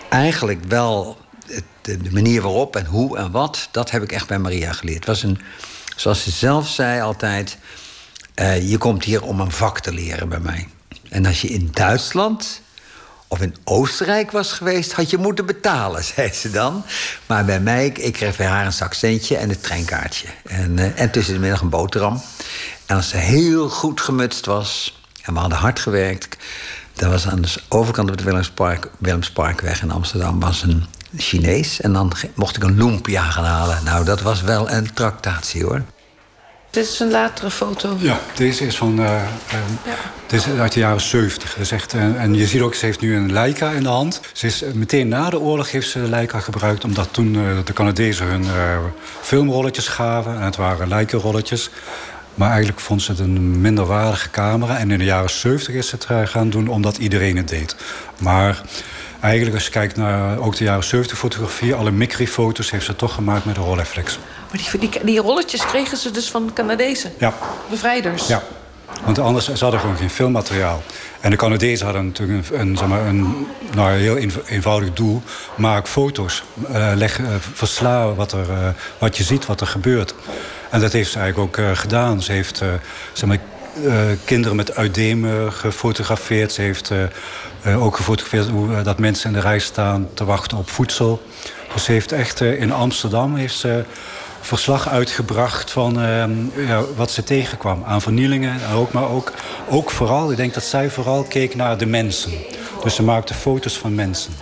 Eigenlijk 0.09 0.63
wel 0.67 1.17
de, 1.81 1.97
de 2.01 2.11
manier 2.11 2.41
waarop 2.41 2.75
en 2.75 2.85
hoe 2.85 3.17
en 3.17 3.31
wat, 3.31 3.67
dat 3.71 3.91
heb 3.91 4.03
ik 4.03 4.11
echt 4.11 4.27
bij 4.27 4.39
Maria 4.39 4.73
geleerd. 4.73 4.97
Het 4.97 5.07
was 5.07 5.23
een, 5.23 5.39
zoals 5.95 6.23
ze 6.23 6.31
zelf 6.31 6.67
zei 6.67 7.01
altijd, 7.01 7.57
uh, 8.35 8.69
je 8.69 8.77
komt 8.77 9.03
hier 9.03 9.23
om 9.23 9.39
een 9.39 9.51
vak 9.51 9.79
te 9.79 9.93
leren 9.93 10.29
bij 10.29 10.39
mij. 10.39 10.67
En 11.09 11.25
als 11.25 11.41
je 11.41 11.47
in 11.47 11.69
Duitsland 11.71 12.61
of 13.27 13.41
in 13.41 13.55
Oostenrijk 13.63 14.31
was 14.31 14.51
geweest, 14.51 14.93
had 14.93 15.09
je 15.09 15.17
moeten 15.17 15.45
betalen, 15.45 16.03
zei 16.15 16.31
ze 16.33 16.51
dan. 16.51 16.83
Maar 17.25 17.45
bij 17.45 17.59
mij, 17.59 17.87
ik 17.87 18.13
kreeg 18.13 18.37
bij 18.37 18.47
haar 18.47 18.65
een 18.65 18.73
zak 18.73 18.93
centje 18.93 19.37
en 19.37 19.49
een 19.49 19.61
treinkaartje. 19.61 20.27
En, 20.45 20.77
uh, 20.77 21.01
en 21.01 21.11
tussen 21.11 21.33
de 21.33 21.39
middag 21.39 21.61
een 21.61 21.69
boterham. 21.69 22.21
En 22.85 22.95
als 22.95 23.09
ze 23.09 23.17
heel 23.17 23.69
goed 23.69 24.01
gemutst 24.01 24.45
was, 24.45 25.01
en 25.23 25.33
we 25.33 25.39
hadden 25.39 25.57
hard 25.57 25.79
gewerkt... 25.79 26.37
dan 26.93 27.09
was 27.09 27.27
aan 27.27 27.41
de 27.41 27.55
overkant 27.69 28.09
op 28.09 28.17
de 28.17 28.23
Willemspark, 28.23 28.89
Willemsparkweg 28.97 29.81
in 29.81 29.91
Amsterdam... 29.91 30.39
was 30.39 30.61
een 30.61 30.85
Chinees 31.17 31.81
en 31.81 31.93
dan 31.93 32.11
mocht 32.35 32.55
ik 32.55 32.63
een 32.63 32.77
lumpia 32.77 33.23
gaan 33.23 33.43
halen. 33.43 33.83
Nou, 33.83 34.05
dat 34.05 34.21
was 34.21 34.41
wel 34.41 34.69
een 34.69 34.93
tractatie, 34.93 35.63
hoor. 35.63 35.83
Dit 36.77 36.85
is 36.85 36.99
een 36.99 37.11
latere 37.11 37.51
foto. 37.51 37.97
Ja, 37.99 38.19
deze 38.35 38.65
is 38.65 38.77
van. 38.77 38.99
Uh, 38.99 39.05
uh, 39.05 39.59
ja. 39.85 39.95
Dit 40.27 40.39
is 40.39 40.59
uit 40.59 40.73
de 40.73 40.79
jaren 40.79 41.01
70. 41.01 41.53
Dat 41.53 41.59
is 41.63 41.71
echt, 41.71 41.93
uh, 41.93 42.01
en 42.01 42.33
je 42.33 42.47
ziet 42.47 42.61
ook, 42.61 42.75
ze 42.75 42.85
heeft 42.85 42.99
nu 43.01 43.15
een 43.15 43.31
Leica 43.31 43.69
in 43.71 43.83
de 43.83 43.89
hand. 43.89 44.21
Ze 44.33 44.47
is, 44.47 44.63
meteen 44.73 45.07
na 45.07 45.29
de 45.29 45.39
oorlog 45.39 45.71
heeft 45.71 45.89
ze 45.89 46.01
de 46.01 46.09
Leica 46.09 46.39
gebruikt, 46.39 46.83
omdat 46.83 47.07
toen 47.11 47.33
de 47.65 47.73
Canadezen 47.73 48.25
hun 48.25 48.45
filmrolletjes 49.21 49.87
gaven. 49.87 50.35
En 50.35 50.41
het 50.41 50.55
waren 50.55 50.87
Leica-rolletjes. 50.87 51.69
Maar 52.33 52.49
eigenlijk 52.49 52.79
vond 52.79 53.01
ze 53.01 53.11
het 53.11 53.19
een 53.19 53.61
minder 53.61 53.85
waardige 53.85 54.29
camera. 54.29 54.77
En 54.77 54.91
in 54.91 54.97
de 54.97 55.03
jaren 55.03 55.29
70 55.29 55.73
is 55.73 55.87
ze 55.87 55.95
het 55.95 56.29
gaan 56.29 56.49
doen 56.49 56.67
omdat 56.67 56.97
iedereen 56.97 57.37
het 57.37 57.47
deed. 57.47 57.75
Maar 58.17 58.61
eigenlijk 59.21 59.55
als 59.55 59.65
je 59.65 59.71
kijkt 59.71 59.95
naar 59.95 60.39
ook 60.39 60.55
de 60.55 60.63
jaren 60.63 60.83
70 60.83 61.17
fotografie... 61.17 61.73
alle 61.73 61.91
microfoto's 61.91 62.71
heeft 62.71 62.85
ze 62.85 62.95
toch 62.95 63.13
gemaakt 63.13 63.45
met 63.45 63.57
een 63.57 63.63
rolreflex. 63.63 64.19
Maar 64.51 64.61
die, 64.71 64.89
die, 64.89 65.05
die 65.05 65.19
rolletjes 65.19 65.65
kregen 65.65 65.97
ze 65.97 66.11
dus 66.11 66.29
van 66.29 66.51
Canadezen? 66.53 67.11
Ja. 67.17 67.33
Bevrijders? 67.69 68.27
Ja. 68.27 68.43
Want 69.05 69.19
anders 69.19 69.53
ze 69.53 69.63
hadden 69.63 69.79
gewoon 69.79 69.97
geen 69.97 70.09
filmmateriaal. 70.09 70.83
En 71.19 71.29
de 71.29 71.35
Canadezen 71.35 71.85
hadden 71.85 72.05
natuurlijk 72.05 72.49
een, 72.49 72.59
een, 72.59 72.77
zeg 72.77 72.87
maar, 72.87 73.05
een 73.05 73.47
nou, 73.75 73.91
heel 73.91 74.17
eenvoudig 74.45 74.93
doel. 74.93 75.21
Maak 75.55 75.87
foto's. 75.87 76.43
Uh, 76.69 76.91
leg, 76.95 77.19
uh, 77.19 77.27
versla 77.53 78.13
wat, 78.13 78.31
er, 78.31 78.49
uh, 78.49 78.67
wat 78.97 79.17
je 79.17 79.23
ziet, 79.23 79.45
wat 79.45 79.61
er 79.61 79.67
gebeurt. 79.67 80.13
En 80.69 80.79
dat 80.79 80.91
heeft 80.91 81.11
ze 81.11 81.19
eigenlijk 81.19 81.59
ook 81.59 81.77
gedaan. 81.77 82.21
Ze 82.21 82.31
heeft 82.31 82.57
zeg 83.13 83.29
maar, 83.29 83.37
kinderen 84.25 84.55
met 84.55 84.75
uitdemen 84.75 85.53
gefotografeerd. 85.53 86.51
Ze 86.51 86.61
heeft 86.61 86.91
ook 87.77 87.95
gefotografeerd 87.95 88.49
hoe 88.49 88.81
dat 88.81 88.99
mensen 88.99 89.27
in 89.29 89.35
de 89.35 89.41
rij 89.41 89.59
staan 89.59 90.07
te 90.13 90.25
wachten 90.25 90.57
op 90.57 90.69
voedsel. 90.69 91.21
Dus 91.73 91.83
ze 91.83 91.91
heeft 91.91 92.11
echt 92.11 92.41
in 92.41 92.71
Amsterdam 92.71 93.35
heeft 93.35 93.57
ze 93.57 93.83
verslag 94.47 94.89
uitgebracht 94.89 95.71
van 95.71 95.99
uh, 95.99 96.23
ja, 96.67 96.81
wat 96.95 97.11
ze 97.11 97.23
tegenkwam 97.23 97.83
aan 97.85 98.01
vernielingen. 98.01 98.59
Ook, 98.75 98.91
maar 98.91 99.09
ook, 99.09 99.31
ook 99.69 99.91
vooral, 99.91 100.31
ik 100.31 100.37
denk 100.37 100.53
dat 100.53 100.63
zij 100.63 100.89
vooral 100.89 101.23
keek 101.23 101.55
naar 101.55 101.77
de 101.77 101.85
mensen. 101.85 102.31
Dus 102.83 102.95
ze 102.95 103.03
maakte 103.03 103.33
foto's 103.33 103.77
van 103.77 103.95
mensen. 103.95 104.33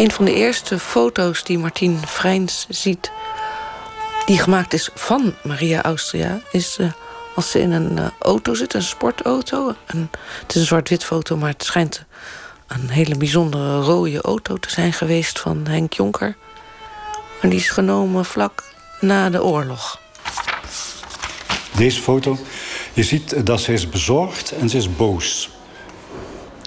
Een 0.00 0.10
van 0.10 0.24
de 0.24 0.34
eerste 0.34 0.78
foto's 0.78 1.44
die 1.44 1.58
Martien 1.58 1.98
Vrijns 2.06 2.66
ziet... 2.68 3.10
die 4.26 4.38
gemaakt 4.38 4.72
is 4.72 4.90
van 4.94 5.34
Maria 5.42 5.82
Austria... 5.82 6.40
is 6.52 6.78
uh, 6.78 6.92
als 7.34 7.50
ze 7.50 7.60
in 7.60 7.70
een 7.70 7.98
uh, 7.98 8.06
auto 8.18 8.54
zit, 8.54 8.74
een 8.74 8.82
sportauto. 8.82 9.74
Het 9.86 10.54
is 10.54 10.54
een 10.54 10.66
zwart-wit 10.66 11.04
foto, 11.04 11.36
maar 11.36 11.50
het 11.50 11.64
schijnt 11.64 12.04
een 12.66 12.90
hele 12.90 13.16
bijzondere 13.16 13.80
rode 13.80 14.20
auto 14.20 14.56
te 14.56 14.70
zijn 14.70 14.92
geweest 14.92 15.38
van 15.40 15.66
Henk 15.66 15.92
Jonker. 15.92 16.36
En 17.40 17.48
die 17.48 17.58
is 17.58 17.70
genomen 17.70 18.24
vlak 18.24 18.64
na 19.00 19.30
de 19.30 19.44
oorlog. 19.44 20.00
Deze 21.76 22.00
foto, 22.00 22.38
je 22.92 23.02
ziet 23.02 23.46
dat 23.46 23.60
ze 23.60 23.72
is 23.72 23.88
bezorgd 23.88 24.50
en 24.50 24.68
ze 24.68 24.76
is 24.76 24.96
boos. 24.96 25.50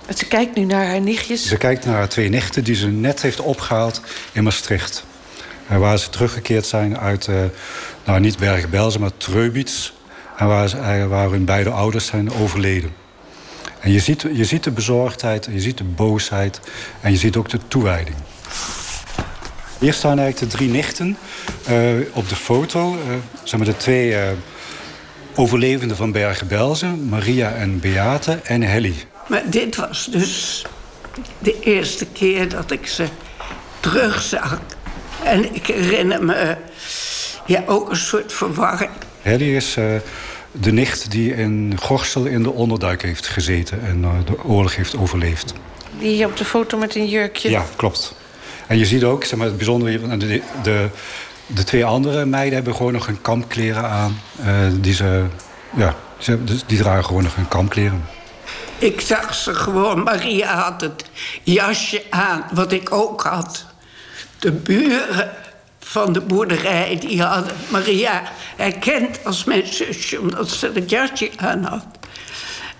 Ze 0.09 0.25
kijkt 0.25 0.55
nu 0.55 0.63
naar 0.63 0.85
haar 0.85 1.01
nichtjes. 1.01 1.47
Ze 1.47 1.57
kijkt 1.57 1.85
naar 1.85 1.95
haar 1.95 2.09
twee 2.09 2.29
nichten 2.29 2.63
die 2.63 2.75
ze 2.75 2.87
net 2.87 3.21
heeft 3.21 3.39
opgehaald 3.39 4.01
in 4.31 4.43
Maastricht. 4.43 5.05
Waar 5.67 5.97
ze 5.97 6.09
teruggekeerd 6.09 6.65
zijn 6.65 6.97
uit, 6.97 7.27
uh, 7.27 7.35
nou 8.05 8.19
niet 8.19 8.37
Bergen-Belsen, 8.37 9.01
maar 9.01 9.17
Treubitz. 9.17 9.91
En 10.37 10.47
waar, 10.47 10.73
eh, 10.73 11.05
waar 11.05 11.29
hun 11.29 11.45
beide 11.45 11.69
ouders 11.69 12.05
zijn 12.05 12.33
overleden. 12.33 12.93
En 13.79 13.91
je 13.91 13.99
ziet, 13.99 14.25
je 14.33 14.45
ziet 14.45 14.63
de 14.63 14.71
bezorgdheid, 14.71 15.47
je 15.51 15.59
ziet 15.59 15.77
de 15.77 15.83
boosheid 15.83 16.59
en 17.01 17.11
je 17.11 17.17
ziet 17.17 17.35
ook 17.35 17.49
de 17.49 17.59
toewijding. 17.67 18.15
Hier 19.79 19.93
staan 19.93 20.19
eigenlijk 20.19 20.51
de 20.51 20.57
drie 20.57 20.69
nichten 20.69 21.17
uh, 21.69 21.93
op 22.13 22.29
de 22.29 22.35
foto. 22.35 22.93
Uh, 22.93 23.13
zeg 23.43 23.59
maar 23.59 23.67
de 23.67 23.77
twee 23.77 24.15
overlevenden 25.35 25.97
van 25.97 26.11
Bergen-Belsen. 26.11 27.09
Maria 27.09 27.53
en 27.53 27.79
Beate 27.79 28.39
en 28.43 28.61
Helly. 28.61 28.95
Maar 29.27 29.41
dit 29.45 29.75
was 29.75 30.07
dus 30.11 30.65
de 31.39 31.59
eerste 31.59 32.05
keer 32.05 32.49
dat 32.49 32.71
ik 32.71 32.87
ze 32.87 33.05
terugzag. 33.79 34.61
En 35.23 35.55
ik 35.55 35.67
herinner 35.67 36.23
me 36.23 36.57
ja, 37.45 37.63
ook 37.65 37.89
een 37.89 37.95
soort 37.95 38.33
verwarring. 38.33 38.91
Helly 39.21 39.55
is 39.55 39.77
de 40.51 40.71
nicht 40.71 41.11
die 41.11 41.35
in 41.35 41.77
Gorsel 41.81 42.25
in 42.25 42.43
de 42.43 42.51
onderduik 42.51 43.01
heeft 43.01 43.27
gezeten... 43.27 43.85
en 43.85 44.01
de 44.01 44.43
oorlog 44.43 44.75
heeft 44.75 44.97
overleefd. 44.97 45.53
Die 45.99 46.25
op 46.25 46.37
de 46.37 46.45
foto 46.45 46.77
met 46.77 46.95
een 46.95 47.07
jurkje? 47.07 47.49
Ja, 47.49 47.65
klopt. 47.75 48.15
En 48.67 48.77
je 48.77 48.85
ziet 48.85 49.03
ook, 49.03 49.23
zeg 49.23 49.39
maar, 49.39 49.47
het 49.47 49.57
bijzondere... 49.57 50.17
De, 50.17 50.41
de, 50.63 50.87
de 51.45 51.63
twee 51.63 51.85
andere 51.85 52.25
meiden 52.25 52.53
hebben 52.53 52.75
gewoon 52.75 52.93
nog 52.93 53.05
hun 53.05 53.21
kampkleren 53.21 53.89
aan. 53.89 54.19
Uh, 54.45 54.47
die 54.79 54.93
ze, 54.93 55.23
ja, 55.75 55.95
ze, 56.17 56.43
dus 56.43 56.63
die 56.65 56.77
dragen 56.77 57.05
gewoon 57.05 57.23
nog 57.23 57.35
hun 57.35 57.47
kampkleren. 57.47 58.05
Ik 58.77 59.01
zag 59.01 59.35
ze 59.35 59.55
gewoon. 59.55 60.03
Maria 60.03 60.55
had 60.55 60.81
het 60.81 61.05
jasje 61.43 62.03
aan, 62.09 62.43
wat 62.53 62.71
ik 62.71 62.91
ook 62.91 63.21
had. 63.23 63.65
De 64.39 64.51
buren 64.51 65.31
van 65.79 66.13
de 66.13 66.21
boerderij, 66.21 66.97
die 66.99 67.21
hadden 67.21 67.55
Maria 67.69 68.21
herkend 68.55 69.25
als 69.25 69.43
mijn 69.43 69.67
zusje... 69.67 70.19
omdat 70.19 70.49
ze 70.49 70.71
het 70.73 70.89
jasje 70.89 71.31
aan 71.35 71.63
had. 71.63 71.85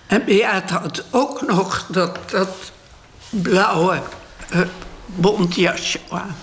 En 0.06 0.24
Beat 0.24 0.70
had 0.70 1.04
ook 1.10 1.46
nog 1.46 1.86
dat, 1.88 2.18
dat 2.30 2.72
blauwe 3.30 4.00
uh, 4.54 4.60
bontjasje 5.06 5.98
aan. 6.10 6.36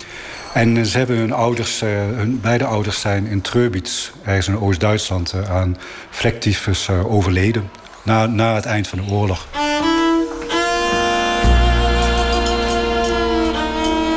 En 0.53 0.86
ze 0.86 0.98
hebben 0.98 1.17
hun 1.17 1.34
ouders, 1.34 1.81
uh, 1.81 1.89
hun 1.89 2.39
beide 2.41 2.65
ouders 2.65 3.00
zijn 3.00 3.25
in 3.25 3.41
Treubitz, 3.41 4.12
ergens 4.24 4.48
in 4.48 4.60
Oost-Duitsland, 4.60 5.34
aan 5.50 5.77
vlektyfus 6.10 6.89
overleden. 6.89 7.70
Na, 8.03 8.25
na 8.25 8.55
het 8.55 8.65
eind 8.65 8.88
van 8.88 8.98
de 8.98 9.13
oorlog. 9.13 9.48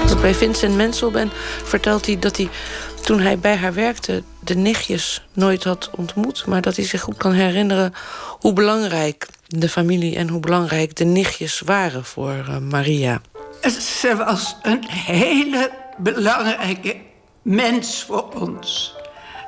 Als 0.02 0.12
ik 0.12 0.20
bij 0.20 0.34
Vincent 0.34 0.76
Mensel 0.76 1.10
ben, 1.10 1.30
vertelt 1.64 2.06
hij 2.06 2.18
dat 2.18 2.36
hij 2.36 2.48
toen 3.02 3.20
hij 3.20 3.38
bij 3.38 3.56
haar 3.56 3.74
werkte 3.74 4.22
de 4.40 4.54
nichtjes 4.54 5.22
nooit 5.32 5.64
had 5.64 5.90
ontmoet, 5.96 6.46
maar 6.46 6.62
dat 6.62 6.76
hij 6.76 6.84
zich 6.84 7.00
goed 7.00 7.16
kan 7.16 7.32
herinneren 7.32 7.94
hoe 8.40 8.52
belangrijk 8.52 9.26
de 9.46 9.68
familie 9.68 10.16
en 10.16 10.28
hoe 10.28 10.40
belangrijk 10.40 10.96
de 10.96 11.04
nichtjes 11.04 11.60
waren 11.60 12.04
voor 12.04 12.44
uh, 12.48 12.58
Maria. 12.58 13.20
Ze 14.00 14.16
was 14.16 14.56
een 14.62 14.84
hele 14.88 15.70
belangrijke 15.96 16.96
mens 17.42 18.04
voor 18.06 18.28
ons. 18.34 18.94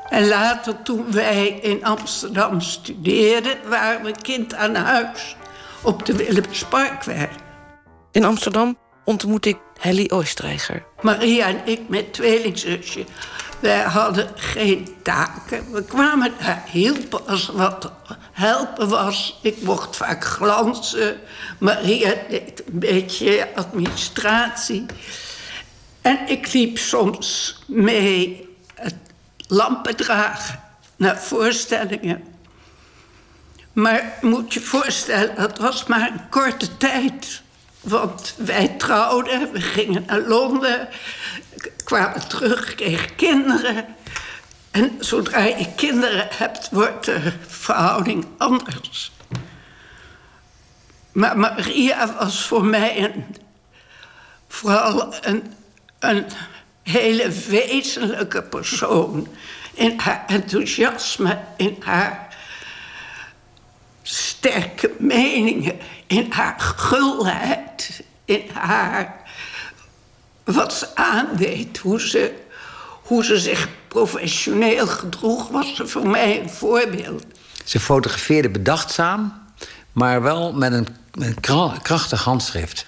En 0.09 0.29
later, 0.29 0.83
toen 0.83 1.13
wij 1.13 1.49
in 1.49 1.85
Amsterdam 1.85 2.61
studeerden, 2.61 3.57
waren 3.69 4.05
we 4.05 4.13
kind 4.23 4.55
aan 4.55 4.75
huis 4.75 5.37
op 5.83 6.07
de 6.07 6.17
Willemsparkweg. 6.17 7.29
In 8.13 8.25
Amsterdam 8.25 8.79
ontmoet 9.05 9.47
ik 9.47 9.59
Helly 9.79 10.11
Oostreiger. 10.13 10.85
Maria 11.01 11.47
en 11.47 11.61
ik 11.65 11.89
met 11.89 12.13
tweelingzusje. 12.13 13.05
Wij 13.61 13.83
hadden 13.83 14.29
geen 14.35 14.89
taken. 15.03 15.73
We 15.73 15.85
kwamen 15.85 16.33
daar 16.39 16.65
hielpen 16.71 17.27
als 17.27 17.47
wat 17.47 17.93
helpen 18.33 18.89
was. 18.89 19.39
Ik 19.43 19.63
mocht 19.63 19.97
vaak 19.97 20.25
glanzen. 20.25 21.21
Maria 21.59 22.15
deed 22.29 22.63
een 22.67 22.79
beetje 22.79 23.49
administratie. 23.55 24.87
En 26.03 26.19
ik 26.27 26.53
liep 26.53 26.79
soms 26.79 27.59
mee 27.67 28.46
lampen 29.47 29.97
dragen 29.97 30.61
naar 30.97 31.19
voorstellingen. 31.19 32.25
Maar 33.73 34.19
moet 34.21 34.55
je 34.55 34.61
voorstellen, 34.61 35.35
dat 35.37 35.59
was 35.59 35.87
maar 35.87 36.11
een 36.11 36.29
korte 36.29 36.77
tijd. 36.77 37.43
Want 37.81 38.35
wij 38.37 38.69
trouwden, 38.69 39.53
we 39.53 39.61
gingen 39.61 40.05
naar 40.07 40.21
Londen, 40.21 40.89
kwamen 41.85 42.29
terug, 42.29 42.75
kregen 42.75 43.15
kinderen. 43.15 43.85
En 44.71 44.97
zodra 44.99 45.39
je 45.39 45.75
kinderen 45.77 46.29
hebt, 46.31 46.69
wordt 46.71 47.05
de 47.05 47.33
verhouding 47.47 48.27
anders. 48.39 49.13
Maar 51.13 51.39
Maria 51.39 52.15
was 52.19 52.47
voor 52.47 52.65
mij 52.65 53.05
een, 53.05 53.37
vooral 54.49 55.15
een, 55.21 55.53
een 55.99 56.27
hele 56.87 57.31
wezenlijke 57.49 58.43
persoon. 58.43 59.29
In 59.75 59.99
haar 59.99 60.25
enthousiasme, 60.27 61.39
in 61.57 61.77
haar 61.81 62.37
sterke 64.03 64.91
meningen, 64.99 65.79
in 66.07 66.33
haar 66.33 66.61
gulheid, 66.61 68.03
in 68.25 68.43
haar 68.53 69.21
wat 70.45 70.75
ze 70.75 70.95
aandeed, 70.95 71.79
hoe 71.79 72.01
ze, 72.01 72.35
hoe 73.03 73.25
ze 73.25 73.39
zich 73.39 73.69
professioneel 73.89 74.87
gedroeg, 74.87 75.49
was 75.49 75.75
ze 75.75 75.87
voor 75.87 76.09
mij 76.09 76.41
een 76.41 76.51
voorbeeld. 76.51 77.25
Ze 77.65 77.81
fotografeerde 77.81 78.51
bedachtzaam, 78.51 79.46
maar 79.97 80.23
wel 80.23 80.53
met 80.53 80.73
een, 80.73 80.87
een 81.13 81.41
krachtig 81.83 82.25
handschrift. 82.25 82.87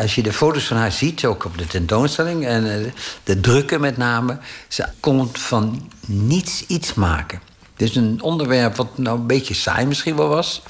als 0.00 0.14
je 0.14 0.22
de 0.22 0.32
foto's 0.32 0.64
van 0.64 0.76
haar 0.76 0.92
ziet, 0.92 1.24
ook 1.24 1.44
op 1.44 1.58
de 1.58 1.66
tentoonstelling 1.66 2.46
en 2.46 2.84
eh, 2.84 2.92
de 3.24 3.40
drukken 3.40 3.80
met 3.80 3.96
name, 3.96 4.38
ze 4.68 4.86
kon 5.00 5.28
van 5.32 5.90
niets 6.06 6.66
iets 6.66 6.94
maken. 6.94 7.40
Dus 7.76 7.96
een 7.96 8.22
onderwerp 8.22 8.76
wat 8.76 8.98
nou 8.98 9.18
een 9.18 9.26
beetje 9.26 9.54
saai 9.54 9.86
misschien 9.86 10.16
wel 10.16 10.28
was. 10.28 10.62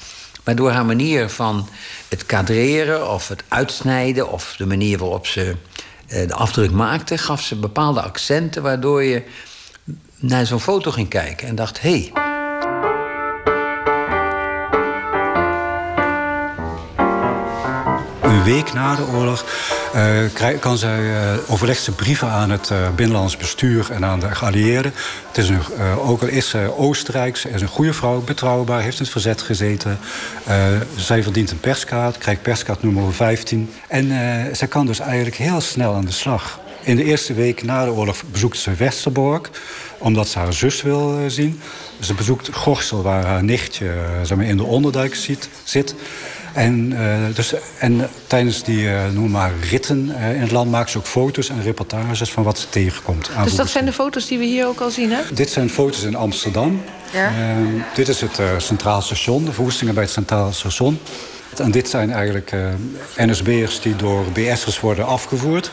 Maar 0.43 0.55
door 0.55 0.71
haar 0.71 0.85
manier 0.85 1.29
van 1.29 1.69
het 2.09 2.25
kadreren 2.25 3.11
of 3.11 3.27
het 3.27 3.43
uitsnijden... 3.47 4.31
of 4.31 4.55
de 4.57 4.65
manier 4.65 4.97
waarop 4.97 5.27
ze 5.27 5.55
eh, 6.07 6.27
de 6.27 6.33
afdruk 6.33 6.71
maakte... 6.71 7.17
gaf 7.17 7.41
ze 7.41 7.55
bepaalde 7.55 8.01
accenten 8.01 8.61
waardoor 8.61 9.03
je 9.03 9.23
naar 10.15 10.45
zo'n 10.45 10.59
foto 10.59 10.91
ging 10.91 11.09
kijken... 11.09 11.47
en 11.47 11.55
dacht, 11.55 11.81
hé... 11.81 11.89
Hey, 11.89 12.34
week 18.45 18.73
na 18.73 18.95
de 18.95 19.05
oorlog 19.05 19.45
uh, 19.95 20.59
kan 20.59 20.77
zij, 20.77 20.99
uh, 20.99 21.33
overlegt 21.47 21.83
ze 21.83 21.91
brieven 21.91 22.29
aan 22.29 22.49
het 22.49 22.69
uh, 22.69 22.77
binnenlands 22.95 23.37
bestuur 23.37 23.91
en 23.91 24.05
aan 24.05 24.19
de 24.19 24.35
geallieerden. 24.35 24.93
Het 25.27 25.37
is 25.37 25.49
een, 25.49 25.61
ook 25.97 26.21
al 26.21 26.27
is 26.27 26.49
ze 26.49 26.77
Oostenrijk, 26.77 27.37
ze 27.37 27.49
is 27.49 27.61
een 27.61 27.67
goede 27.67 27.93
vrouw, 27.93 28.21
betrouwbaar, 28.21 28.81
heeft 28.81 28.97
in 28.97 29.03
het 29.03 29.11
verzet 29.11 29.41
gezeten. 29.41 29.99
zij 30.95 31.23
verdient 31.23 31.51
een 31.51 31.59
perskaart, 31.59 32.17
krijgt 32.17 32.41
perskaart 32.41 32.83
nummer 32.83 33.13
15. 33.13 33.73
En 33.87 34.07
zij 34.55 34.67
kan 34.67 34.85
dus 34.85 34.99
eigenlijk 34.99 35.35
heel 35.35 35.61
snel 35.61 35.93
aan 35.93 36.05
de 36.05 36.11
slag. 36.11 36.59
In 36.81 36.95
de 36.95 37.03
eerste 37.03 37.33
week 37.33 37.63
na 37.63 37.85
de 37.85 37.91
oorlog 37.91 38.23
bezoekt 38.31 38.57
ze 38.57 38.73
Westerbork, 38.73 39.49
omdat 39.97 40.27
ze 40.27 40.39
haar 40.39 40.53
zus 40.53 40.81
wil 40.81 41.19
zien. 41.27 41.61
Ze 41.99 42.13
bezoekt 42.13 42.49
Gorsel, 42.53 43.01
waar 43.01 43.25
haar 43.25 43.43
nichtje 43.43 43.91
zeg 44.23 44.37
maar, 44.37 44.45
in 44.45 44.57
de 44.57 44.63
onderduik 44.63 45.15
zit. 45.63 45.95
En, 46.55 46.91
uh, 46.91 47.15
dus, 47.33 47.53
en 47.77 48.09
tijdens 48.27 48.63
die, 48.63 48.83
uh, 48.83 49.09
noem 49.13 49.31
maar, 49.31 49.51
ritten 49.69 50.11
uh, 50.19 50.33
in 50.33 50.41
het 50.41 50.51
land 50.51 50.71
maken 50.71 50.91
ze 50.91 50.97
ook 50.97 51.05
foto's 51.05 51.49
en 51.49 51.61
reportages 51.61 52.31
van 52.31 52.43
wat 52.43 52.59
ze 52.59 52.69
tegenkomt. 52.69 53.29
Dus 53.43 53.55
dat 53.55 53.69
zijn 53.69 53.85
de 53.85 53.93
foto's 53.93 54.27
die 54.27 54.37
we 54.37 54.45
hier 54.45 54.67
ook 54.67 54.79
al 54.79 54.89
zien, 54.89 55.11
hè? 55.11 55.21
Dit 55.33 55.49
zijn 55.49 55.69
foto's 55.69 56.03
in 56.03 56.15
Amsterdam. 56.15 56.81
Ja. 57.13 57.31
dit 57.95 58.07
is 58.07 58.21
het 58.21 58.39
Centraal 58.57 59.01
Station, 59.01 59.45
de 59.45 59.51
verwoestingen 59.51 59.93
bij 59.93 60.03
het 60.03 60.11
Centraal 60.11 60.53
Station. 60.53 60.99
En 61.57 61.71
dit 61.71 61.89
zijn 61.89 62.11
eigenlijk 62.11 62.51
NSB'ers 63.17 63.81
die 63.81 63.95
door 63.95 64.23
BS'ers 64.33 64.79
worden 64.79 65.05
afgevoerd. 65.05 65.71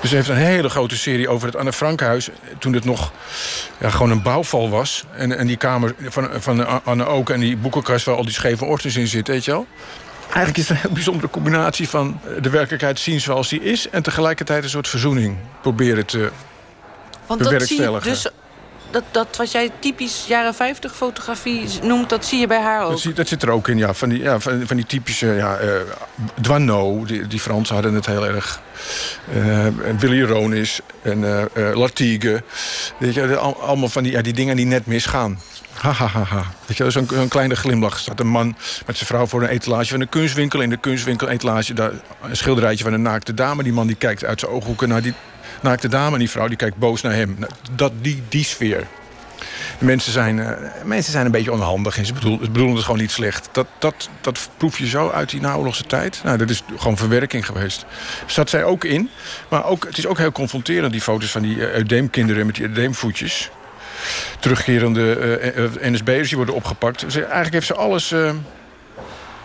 Dus 0.00 0.10
ze 0.10 0.16
heeft 0.16 0.28
een 0.28 0.36
hele 0.36 0.68
grote 0.68 0.96
serie 0.96 1.28
over 1.28 1.46
het 1.46 1.56
Anne 1.56 1.72
Frankhuis. 1.72 2.28
Toen 2.58 2.72
het 2.72 2.84
nog 2.84 3.12
ja, 3.78 3.90
gewoon 3.90 4.10
een 4.10 4.22
bouwval 4.22 4.70
was. 4.70 5.04
En, 5.16 5.38
en 5.38 5.46
die 5.46 5.56
kamer 5.56 5.94
van, 6.08 6.28
van 6.38 6.84
Anne 6.84 7.06
ook. 7.06 7.30
En 7.30 7.40
die 7.40 7.56
boekenkast 7.56 8.04
waar 8.04 8.16
al 8.16 8.24
die 8.24 8.32
scheve 8.32 8.64
ortes 8.64 8.96
in 8.96 9.08
zitten, 9.08 9.34
weet 9.34 9.44
je 9.44 9.50
wel. 9.50 9.66
Eigenlijk 10.22 10.56
is 10.56 10.68
het 10.68 10.76
een 10.76 10.82
heel 10.82 10.92
bijzondere 10.92 11.30
combinatie 11.30 11.88
van 11.88 12.20
de 12.40 12.50
werkelijkheid 12.50 12.98
zien 12.98 13.20
zoals 13.20 13.48
die 13.48 13.62
is... 13.62 13.88
en 13.88 14.02
tegelijkertijd 14.02 14.62
een 14.62 14.70
soort 14.70 14.88
verzoening 14.88 15.36
proberen 15.62 16.06
te 16.06 16.30
Want 17.26 17.44
dat 17.44 17.62
zie 17.62 17.80
je 17.80 17.98
dus 18.02 18.28
dat, 18.90 19.02
dat 19.10 19.36
wat 19.36 19.52
jij 19.52 19.70
typisch 19.78 20.24
jaren 20.26 20.54
50 20.54 20.96
fotografie 20.96 21.68
noemt, 21.82 22.08
dat 22.08 22.24
zie 22.24 22.40
je 22.40 22.46
bij 22.46 22.60
haar 22.60 22.84
ook. 22.84 23.02
Dat, 23.02 23.16
dat 23.16 23.28
zit 23.28 23.42
er 23.42 23.50
ook 23.50 23.68
in, 23.68 23.78
ja. 23.78 23.94
Van 23.94 24.08
die, 24.08 24.22
ja, 24.22 24.40
van, 24.40 24.66
van 24.66 24.76
die 24.76 24.86
typische. 24.86 25.26
Ja, 25.26 25.60
uh, 25.60 25.70
Douaneau, 26.40 27.06
die, 27.06 27.26
die 27.26 27.40
Fransen 27.40 27.74
hadden 27.74 27.94
het 27.94 28.06
heel 28.06 28.26
erg. 28.26 28.60
Uh, 29.34 29.66
Willy 29.98 30.22
Ronis 30.22 30.80
en 31.02 31.18
uh, 31.18 31.42
uh, 31.54 31.76
Lartigue. 31.76 32.42
Weet 32.98 33.14
je, 33.14 33.36
allemaal 33.36 33.88
van 33.88 34.02
die, 34.02 34.12
ja, 34.12 34.22
die 34.22 34.32
dingen 34.32 34.56
die 34.56 34.66
net 34.66 34.86
misgaan. 34.86 35.38
Ha, 35.80 35.92
ha, 35.92 36.06
ha, 36.06 36.22
ha. 36.22 36.44
Weet 36.66 36.76
je, 36.76 36.90
zo'n 36.90 37.08
zo 37.12 37.26
kleine 37.26 37.56
glimlach. 37.56 37.98
staat 37.98 38.20
een 38.20 38.28
man 38.28 38.56
met 38.86 38.96
zijn 38.96 39.08
vrouw 39.08 39.26
voor 39.26 39.42
een 39.42 39.48
etalage 39.48 39.90
van 39.90 40.00
een 40.00 40.08
kunstwinkel. 40.08 40.60
In 40.60 40.70
de 40.70 40.76
kunstwinkel 40.76 41.28
etalage 41.28 41.74
daar 41.74 41.92
een 42.22 42.36
schilderijtje 42.36 42.84
van 42.84 42.92
een 42.92 43.02
naakte 43.02 43.34
dame. 43.34 43.62
Die 43.62 43.72
man 43.72 43.86
die 43.86 43.96
kijkt 43.96 44.24
uit 44.24 44.40
zijn 44.40 44.52
ooghoeken 44.52 44.88
naar 44.88 45.02
die 45.02 45.14
naakte 45.62 45.88
dame 45.88 46.12
en 46.12 46.18
die 46.18 46.30
vrouw 46.30 46.48
die 46.48 46.56
kijkt 46.56 46.76
boos 46.76 47.02
naar 47.02 47.14
hem. 47.14 47.36
Nou, 47.38 47.52
Dat, 47.74 47.92
die, 48.00 48.22
die 48.28 48.44
sfeer. 48.44 48.86
Mensen 49.78 50.12
zijn, 50.12 50.40
eh, 50.40 50.52
mensen 50.84 51.12
zijn 51.12 51.24
een 51.26 51.32
beetje 51.32 51.52
onhandig 51.52 51.98
en 51.98 52.06
ze 52.06 52.12
bedoelen, 52.12 52.44
ze 52.44 52.50
bedoelen 52.50 52.76
het 52.76 52.84
gewoon 52.84 53.00
niet 53.00 53.10
slecht. 53.10 53.48
Dat, 53.52 53.66
dat, 53.78 54.08
dat 54.20 54.48
proef 54.56 54.78
je 54.78 54.88
zo 54.88 55.10
uit 55.10 55.30
die 55.30 55.40
naoorlogse 55.40 55.84
tijd. 55.84 56.20
Nou, 56.24 56.38
dat 56.38 56.50
is 56.50 56.62
gewoon 56.76 56.96
verwerking 56.96 57.46
geweest. 57.46 57.84
Zat 58.26 58.50
zij 58.50 58.64
ook 58.64 58.84
in. 58.84 59.10
Maar 59.48 59.64
ook, 59.64 59.84
het 59.84 59.98
is 59.98 60.06
ook 60.06 60.18
heel 60.18 60.32
confronterend, 60.32 60.92
die 60.92 61.00
foto's 61.00 61.30
van 61.30 61.42
die 61.42 61.66
eh, 61.66 61.74
eudeemkinderen 61.74 62.46
met 62.46 62.54
die 62.54 62.64
eudeemvoetjes. 62.64 63.50
Terugkerende 64.38 65.14
eh, 65.14 65.90
NSB'ers 65.90 66.28
die 66.28 66.36
worden 66.36 66.54
opgepakt. 66.54 67.02
Eigenlijk 67.02 67.52
heeft 67.52 67.66
ze 67.66 67.74
alles, 67.74 68.14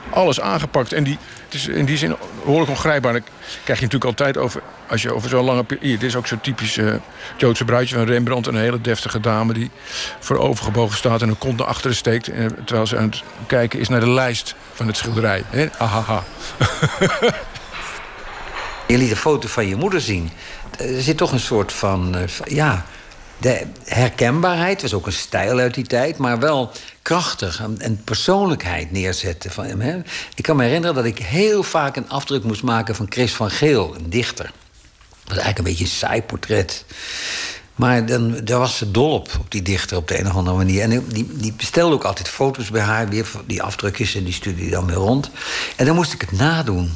alles 0.10 0.42
aangepakt. 0.42 0.94
En 0.94 1.04
die, 1.04 1.18
het 1.46 1.54
is 1.54 1.68
in 1.68 1.86
die 1.86 1.98
zin 1.98 2.16
behoorlijk 2.44 2.70
ongrijpbaar. 2.72 3.14
Dan 3.14 3.22
krijg 3.64 3.80
je 3.80 3.86
natuurlijk 3.86 4.04
altijd 4.06 4.38
over, 4.38 4.62
als 4.90 5.02
je 5.02 5.14
over 5.14 5.30
zo'n 5.30 5.44
lange 5.46 5.64
periode... 5.64 5.90
Dit 5.98 6.04
is 6.10 6.16
ook 6.16 6.28
zo'n 6.28 6.42
typisch 6.42 6.78
eh, 6.78 6.94
Joodse 7.38 7.66
bruidje 7.66 7.96
van 7.96 8.06
Rembrandt. 8.06 8.48
Een 8.48 8.56
hele 8.56 8.82
deftige 8.82 9.20
dame 9.20 9.54
die 9.54 9.72
voor 10.20 10.38
overgebogen 10.38 10.98
staat... 10.98 11.22
en 11.22 11.30
een 11.30 11.38
kont 11.38 11.58
naar 11.58 11.68
achteren 11.68 11.96
steekt. 11.96 12.28
eh, 12.28 12.46
terwijl 12.66 12.88
ze 12.88 12.98
aan 12.98 13.04
het 13.10 13.24
kijken 13.48 13.80
is 13.80 13.90
naar 13.90 14.00
de 14.00 14.10
lijst 14.10 14.56
van 14.74 14.88
het 14.88 14.98
schilderij. 14.98 15.44
Hè? 15.50 15.68
Ahaha. 15.78 16.24
Je 18.88 18.98
liet 18.98 19.10
een 19.12 19.16
foto 19.18 19.48
van 19.48 19.68
je 19.68 19.76
moeder 19.76 20.02
zien. 20.02 20.32
Er 20.80 21.02
zit 21.02 21.18
toch 21.18 21.32
een 21.32 21.40
soort 21.40 21.74
van, 21.74 22.16
eh, 22.16 22.28
van- 22.28 22.46
ja, 22.50 22.86
de 23.38 23.66
herkenbaarheid. 23.84 24.82
was 24.82 24.94
ook 24.94 25.06
een 25.06 25.12
stijl 25.12 25.60
uit 25.60 25.74
die 25.74 25.88
tijd, 25.88 26.18
maar 26.18 26.40
wel 26.40 26.72
krachtig. 27.02 27.64
En, 27.78 28.02
persoonlijkheid 28.04 28.92
neerzetten 28.92 29.52
van 29.52 29.66
hem. 29.66 29.82
Hè. 29.82 29.98
Ik 30.36 30.44
kan 30.44 30.56
me 30.56 30.64
herinneren 30.64 30.96
dat 30.96 31.06
ik 31.06 31.18
heel 31.18 31.64
vaak 31.64 31.96
een 31.96 32.10
afdruk 32.10 32.44
moest 32.44 32.64
maken 32.64 32.96
van 32.96 33.06
Chris 33.10 33.34
van 33.34 33.50
Geel, 33.50 33.96
een 33.96 34.10
dichter. 34.10 34.46
Dat 34.46 35.36
was 35.36 35.44
eigenlijk 35.44 35.58
een 35.58 35.64
beetje 35.64 35.84
een 35.84 36.00
saai 36.00 36.22
portret. 36.22 36.86
Maar 37.76 38.06
dan, 38.06 38.40
daar 38.44 38.60
was 38.60 38.78
ze 38.78 38.92
dol 38.92 39.14
op, 39.14 39.30
op 39.40 39.52
die 39.52 39.62
dichter 39.62 39.98
op 39.98 40.08
de 40.08 40.20
een 40.20 40.28
of 40.28 40.36
andere 40.36 40.58
manier. 40.58 40.82
En 40.82 41.08
die, 41.08 41.28
die 41.34 41.54
bestelde 41.54 41.96
ook 41.96 42.04
altijd 42.04 42.30
foto's 42.30 42.70
bij 42.70 42.82
haar, 42.82 43.10
weer 43.10 43.28
die 43.46 43.62
afdrukjes, 43.62 44.16
en 44.16 44.24
die 44.24 44.34
stuurde 44.34 44.62
die 44.62 44.70
dan 44.70 44.86
weer 44.86 44.96
rond. 44.96 45.30
En 45.76 45.86
dan 45.86 45.96
moest 45.96 46.14
ik 46.14 46.22
het 46.22 46.32
nadoen. 46.32 46.92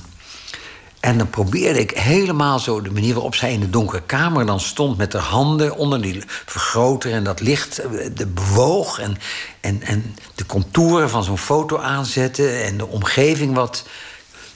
En 1.00 1.18
dan 1.18 1.30
probeerde 1.30 1.80
ik 1.80 1.92
helemaal 1.92 2.60
zo 2.60 2.82
de 2.82 2.92
manier 2.92 3.14
waarop 3.14 3.36
zij 3.36 3.52
in 3.54 3.60
de 3.60 3.70
donkere 3.70 4.02
kamer 4.02 4.46
dan 4.46 4.60
stond 4.60 4.98
met 4.98 5.14
haar 5.14 5.22
handen 5.22 5.76
onder 5.76 6.02
die 6.02 6.24
vergroter 6.46 7.12
en 7.12 7.24
dat 7.24 7.40
licht 7.42 7.78
eh, 7.78 7.90
de 8.14 8.28
bewoog 8.28 9.00
en, 9.00 9.18
en, 9.62 9.82
en 9.84 10.16
de 10.36 10.46
contouren 10.46 11.10
van 11.10 11.24
zo'n 11.24 11.38
foto 11.38 11.78
aanzetten 11.78 12.64
en 12.64 12.78
de 12.78 12.88
omgeving 12.88 13.54
wat 13.56 13.84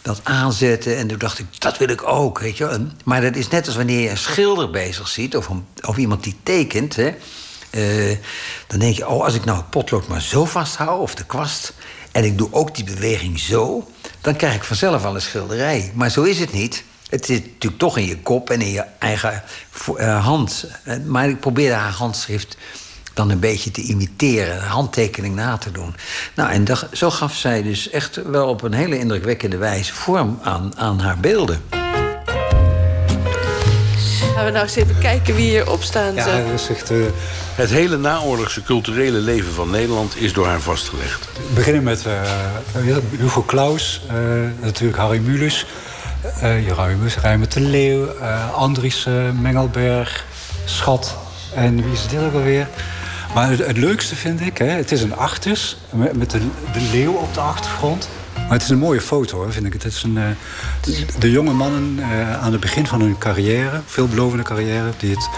dat 0.02 0.20
aanzetten. 0.24 0.98
En 0.98 1.08
toen 1.08 1.18
dacht 1.18 1.40
ik, 1.40 1.46
dat 1.60 1.78
wil 1.78 1.90
ik 1.90 2.04
ook, 2.08 2.40
weet 2.40 2.58
je 2.58 2.88
Maar 3.04 3.22
dat 3.22 3.36
is 3.36 3.48
net 3.48 3.66
als 3.66 3.76
wanneer 3.76 4.00
je 4.00 4.10
een 4.10 4.18
schilder 4.18 4.70
bezig 4.70 5.08
ziet 5.08 5.38
of, 5.38 5.48
een- 5.48 5.66
of 5.82 5.98
iemand 5.98 6.24
die 6.24 6.36
tekent, 6.44 6.96
hè. 6.96 7.14
Eh, 7.70 8.18
dan 8.68 8.80
denk 8.80 8.96
je, 8.96 9.08
oh, 9.08 9.24
als 9.24 9.34
ik 9.36 9.46
nou 9.46 9.58
het 9.58 9.70
potlood 9.70 10.08
maar 10.08 10.22
zo 10.22 10.46
vasthoud, 10.46 11.00
of 11.00 11.16
de 11.16 11.26
kwast... 11.26 11.74
en 12.14 12.24
ik 12.24 12.38
doe 12.38 12.48
ook 12.52 12.76
die 12.76 12.84
beweging 12.84 13.40
zo... 13.40 13.88
dan 14.22 14.36
krijg 14.36 14.56
ik 14.56 14.64
vanzelf 14.64 15.06
al 15.06 15.16
een 15.16 15.22
schilderij. 15.22 15.92
Maar 15.96 16.10
zo 16.12 16.24
is 16.24 16.40
het 16.40 16.54
niet. 16.54 16.84
Het 17.10 17.26
zit 17.26 17.46
natuurlijk 17.46 17.82
toch 17.82 17.98
in 17.98 18.06
je 18.06 18.20
kop 18.20 18.50
en 18.50 18.62
in 18.62 18.72
je 18.72 18.84
eigen 19.00 19.44
eh, 19.98 20.26
hand. 20.26 20.66
Eh, 20.84 20.98
Maar 21.06 21.30
ik 21.30 21.40
probeerde 21.40 21.76
haar 21.76 21.92
handschrift 21.92 22.58
dan 23.14 23.30
een 23.30 23.40
beetje 23.40 23.72
te 23.72 23.82
imiteren, 23.82 24.56
een 24.56 24.62
handtekening 24.68 25.36
na 25.36 25.58
te 25.58 25.72
doen. 25.72 25.96
Nou, 26.36 26.50
en 26.52 26.64
dat- 26.66 26.88
zo 26.92 27.10
gaf 27.12 27.36
zij 27.36 27.64
dus 27.64 27.90
echt 27.90 28.16
wel 28.26 28.48
op 28.48 28.62
een 28.62 28.74
hele 28.74 29.00
indrukwekkende 29.00 29.58
wijze 29.58 29.94
vorm 29.94 30.40
aan, 30.44 30.72
aan 30.78 31.00
haar 31.00 31.20
beelden. 31.20 31.83
Gaan 34.36 34.46
we 34.46 34.52
nou 34.52 34.64
eens 34.64 34.76
even 34.76 34.98
kijken 35.00 35.36
wie 35.36 35.50
hier 35.50 35.72
op 35.72 35.84
staan. 35.84 36.14
Ja, 36.16 36.24
zo. 36.24 36.44
dat 36.52 36.60
is 36.60 36.70
echt... 36.70 36.92
eh, 36.92 36.98
Het 37.56 37.70
hele 37.70 37.98
naoorlogse 37.98 38.64
culturele 38.64 39.18
leven 39.18 39.54
van 39.54 39.70
Nederland 39.70 40.18
is 40.18 40.34
door 40.34 40.48
haar 40.48 40.60
vastgelegd. 40.60 41.26
We 41.48 41.54
beginnen 41.54 41.84
met 41.84 42.06
eh, 42.06 42.22
Hugo 43.18 43.44
Claus, 43.44 44.02
eh, 44.08 44.16
natuurlijk 44.62 44.98
Harry 45.00 45.20
Mulus, 45.20 45.66
uh, 46.44 46.66
Jeruimus, 46.68 47.18
Rijmer 47.18 47.50
de 47.50 47.60
Leeuw, 47.60 48.08
eh, 48.22 48.54
Andries 48.54 49.06
eh, 49.06 49.14
Mengelberg, 49.42 50.26
Schat 50.66 51.16
en 51.56 51.84
wie 51.84 51.92
is 51.94 52.08
dit 52.08 52.20
ook 52.20 52.34
alweer? 52.34 52.68
Maar 53.34 53.50
het, 53.50 53.66
het 53.66 53.78
leukste 53.78 54.16
vind 54.16 54.42
ik, 54.42 54.58
hè, 54.58 54.66
het 54.68 54.92
is 54.92 55.02
een 55.02 55.16
achters 55.16 55.78
met, 55.90 56.18
met 56.18 56.30
de, 56.32 56.40
de 56.74 56.82
leeuw 56.92 57.14
op 57.14 57.34
de 57.34 57.40
achtergrond. 57.40 58.10
Maar 58.54 58.62
het 58.62 58.72
is 58.72 58.78
een 58.78 58.84
mooie 58.84 59.02
foto, 59.02 59.38
hoor, 59.38 59.52
vind 59.52 59.66
ik. 59.66 59.74
Het 59.74 59.86
is 59.86 60.04
een, 60.04 60.18
eh, 60.18 60.24
de 61.20 61.32
jonge 61.32 61.54
mannen 61.54 62.00
eh, 62.00 62.44
aan 62.44 62.52
het 62.52 62.62
begin 62.62 62.88
van 62.88 63.02
hun 63.02 63.18
carrière, 63.18 63.82
veelbelovende 63.86 64.44
carrière, 64.44 64.90
die 64.98 65.12
het... 65.12 65.30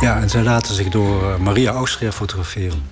Ja, 0.00 0.20
en 0.20 0.30
zij 0.30 0.42
laten 0.42 0.74
zich 0.74 0.88
door 0.88 1.30
eh, 1.30 1.36
Maria 1.36 1.70
Austria 1.70 2.12
fotograferen. 2.12 2.82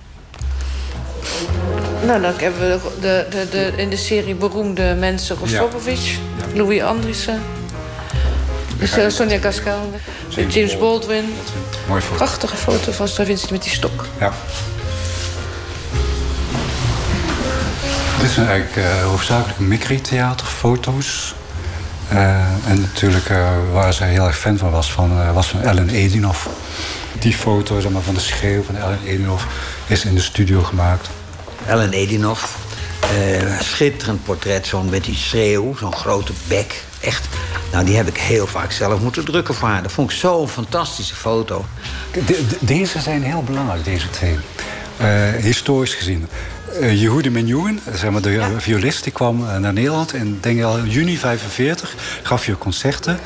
Nou, 2.05 2.21
dan 2.21 2.33
hebben 2.37 2.59
we 2.59 2.79
de, 3.01 3.25
de, 3.29 3.47
de, 3.51 3.73
in 3.75 3.89
de 3.89 3.97
serie 3.97 4.35
beroemde 4.35 4.95
mensen 4.99 5.35
Rostropovich, 5.35 6.17
Louis 6.53 6.81
Andriessen, 6.81 7.41
Sonja 9.07 9.37
Gascal, 9.37 9.91
James, 10.47 10.77
Baldwin. 10.77 11.25
Mooi 11.87 12.01
foto. 12.01 12.15
Prachtige 12.15 12.55
foto 12.55 12.91
van 12.91 13.07
Stravinsky 13.07 13.51
met 13.51 13.63
die 13.63 13.71
stok. 13.71 14.05
Ja. 14.19 14.33
Dit 18.21 18.29
zijn 18.29 18.47
eigenlijk 18.47 18.87
eh, 18.87 19.03
hoofdzakelijk 19.03 19.59
Mikri-theaterfoto's. 19.59 21.35
Eh, 22.09 22.35
en 22.67 22.81
natuurlijk 22.81 23.29
eh, 23.29 23.49
waar 23.71 23.93
zij 23.93 24.09
heel 24.09 24.25
erg 24.27 24.37
fan 24.37 24.57
van 24.57 24.71
was, 24.71 24.91
van, 24.91 25.33
was 25.33 25.47
van 25.47 25.61
Ellen 25.61 25.89
Edinoff. 25.89 26.49
Die 27.19 27.33
foto 27.33 27.79
zeg 27.79 27.91
maar, 27.91 28.01
van 28.01 28.13
de 28.13 28.19
schreeuw 28.19 28.63
van 28.63 28.75
Ellen 28.77 28.99
Edinoff 29.05 29.47
is 29.87 30.05
in 30.05 30.15
de 30.15 30.21
studio 30.21 30.61
gemaakt. 30.63 31.09
Ellen 31.65 31.91
Edinoff, 31.93 32.57
schitterend 33.59 34.23
portret, 34.23 34.67
zo'n 34.67 34.89
met 34.89 35.03
die 35.03 35.15
schreeuw, 35.15 35.75
zo'n 35.77 35.93
grote 35.95 36.31
bek. 36.47 36.83
Echt, 36.99 37.27
nou 37.71 37.85
die 37.85 37.95
heb 37.95 38.07
ik 38.07 38.17
heel 38.17 38.47
vaak 38.47 38.71
zelf 38.71 38.99
moeten 38.99 39.25
drukken 39.25 39.53
voor 39.55 39.67
haar. 39.67 39.81
Dat 39.83 39.91
vond 39.91 40.11
ik 40.11 40.17
zo'n 40.17 40.47
fantastische 40.49 41.15
foto. 41.15 41.65
De- 42.11 42.23
de- 42.25 42.57
deze 42.59 42.99
zijn 42.99 43.23
heel 43.23 43.43
belangrijk, 43.43 43.83
deze 43.83 44.09
twee. 44.09 44.37
Historisch 45.41 45.93
gezien. 45.93 46.27
Uh, 46.79 47.01
Yehudi 47.01 47.29
Menuhin, 47.29 47.79
zeg 47.93 48.11
maar 48.11 48.21
de 48.21 48.55
violist, 48.57 49.03
die 49.03 49.11
kwam 49.11 49.47
eh, 49.47 49.57
naar 49.57 49.73
Nederland 49.73 50.13
in 50.13 50.37
denk 50.41 50.63
al 50.63 50.85
juni 50.85 51.17
45, 51.17 51.95
gaf 52.23 52.45
je 52.45 52.57
concerten. 52.57 53.19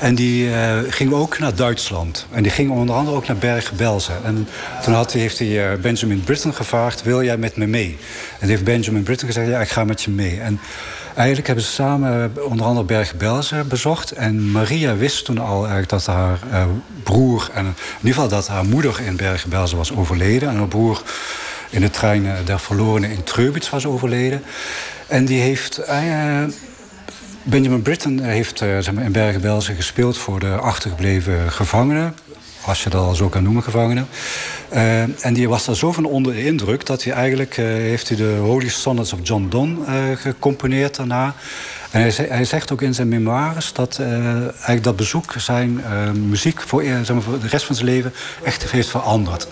En 0.00 0.14
die 0.14 0.54
eh, 0.54 0.78
ging 0.88 1.12
ook 1.12 1.38
naar 1.38 1.54
Duitsland. 1.54 2.26
En 2.30 2.42
die 2.42 2.52
ging 2.52 2.70
onder 2.70 2.94
andere 2.94 3.16
ook 3.16 3.26
naar 3.26 3.36
Bergen-Belsen. 3.36 4.14
En 4.24 4.48
toen 4.84 4.94
had, 4.94 5.12
heeft 5.12 5.38
hij 5.38 5.72
eh, 5.72 5.78
Benjamin 5.80 6.24
Britten 6.24 6.54
gevraagd, 6.54 7.02
wil 7.02 7.22
jij 7.22 7.36
met 7.36 7.56
me 7.56 7.66
mee? 7.66 7.98
En 8.38 8.48
heeft 8.48 8.64
Benjamin 8.64 9.02
Britten 9.02 9.26
gezegd, 9.26 9.48
ja, 9.48 9.60
ik 9.60 9.68
ga 9.68 9.84
met 9.84 10.02
je 10.02 10.10
mee. 10.10 10.40
En 10.40 10.60
Eigenlijk 11.14 11.46
hebben 11.46 11.64
ze 11.64 11.70
samen 11.72 12.32
eh, 12.34 12.44
onder 12.44 12.66
andere 12.66 12.86
Bergen-Belsen 12.86 13.68
bezocht. 13.68 14.10
En 14.10 14.50
Maria 14.50 14.96
wist 14.96 15.24
toen 15.24 15.38
al 15.38 15.58
eigenlijk 15.58 15.88
dat 15.88 16.06
haar 16.06 16.38
eh, 16.50 16.64
broer... 17.02 17.50
en 17.54 17.64
in 17.64 17.74
ieder 17.96 18.14
geval 18.14 18.28
dat 18.28 18.48
haar 18.48 18.64
moeder 18.64 19.00
in 19.00 19.16
Bergen-Belsen 19.16 19.76
was 19.76 19.92
overleden... 19.92 20.48
en 20.48 20.56
haar 20.56 20.68
broer 20.68 21.02
in 21.70 21.80
de 21.80 21.90
trein 21.90 22.26
eh, 22.26 22.32
der 22.44 22.60
verlorenen 22.60 23.10
in 23.10 23.24
Treubitz 23.24 23.70
was 23.70 23.86
overleden. 23.86 24.42
En 25.06 25.24
die 25.24 25.40
heeft... 25.40 25.78
eh, 25.78 26.42
Benjamin 27.42 27.82
Britten 27.82 28.18
heeft 28.18 28.60
eh, 28.60 28.88
maar, 28.92 29.04
in 29.04 29.12
Bergen-Belsen 29.12 29.74
gespeeld... 29.74 30.18
voor 30.18 30.40
de 30.40 30.54
achtergebleven 30.54 31.52
gevangenen 31.52 32.14
als 32.64 32.82
je 32.82 32.90
dat 32.90 33.04
al 33.04 33.14
zo 33.14 33.28
kan 33.28 33.42
noemen, 33.42 33.62
gevangenen. 33.62 34.08
En 35.20 35.32
die 35.32 35.48
was 35.48 35.64
daar 35.64 35.76
zo 35.76 35.92
van 35.92 36.04
onder 36.04 36.32
de 36.32 36.44
indruk 36.44 36.86
dat 36.86 37.04
hij 37.04 37.12
eigenlijk 37.12 37.56
heeft 37.56 38.08
hij 38.08 38.16
de 38.16 38.36
Holy 38.40 38.68
Sonnets 38.68 39.12
of 39.12 39.18
John 39.22 39.46
Donne 39.48 40.16
gecomponeerd 40.16 40.96
daarna. 40.96 41.34
En 41.90 42.00
hij, 42.00 42.26
hij, 42.28 42.44
zegt 42.44 42.72
ook 42.72 42.82
in 42.82 42.94
zijn 42.94 43.08
memoires 43.08 43.72
dat 43.72 43.98
eigenlijk 43.98 44.82
dat 44.82 44.96
bezoek 44.96 45.34
zijn 45.36 45.80
muziek 46.28 46.60
voor, 46.60 46.82
zeg 46.82 47.12
maar, 47.12 47.22
voor 47.22 47.40
de 47.40 47.48
rest 47.48 47.64
van 47.64 47.74
zijn 47.74 47.86
leven 47.86 48.12
echt 48.42 48.70
heeft 48.70 48.88
veranderd. 48.88 49.48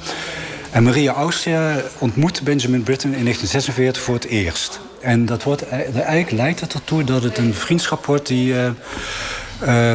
En 0.70 0.82
Maria 0.82 1.12
Austria 1.12 1.76
ontmoet 1.98 2.42
Benjamin 2.42 2.82
Britten 2.82 3.14
in 3.14 3.22
1946 3.22 4.02
voor 4.02 4.14
het 4.14 4.24
eerst. 4.24 4.80
En 5.00 5.26
dat 5.26 5.42
wordt, 5.42 5.68
eigenlijk 5.68 6.30
leidt 6.30 6.60
het 6.60 6.74
ertoe 6.74 7.04
dat 7.04 7.22
het 7.22 7.38
een 7.38 7.54
vriendschap 7.54 8.06
wordt 8.06 8.26
die. 8.26 8.52
Uh, 8.52 8.70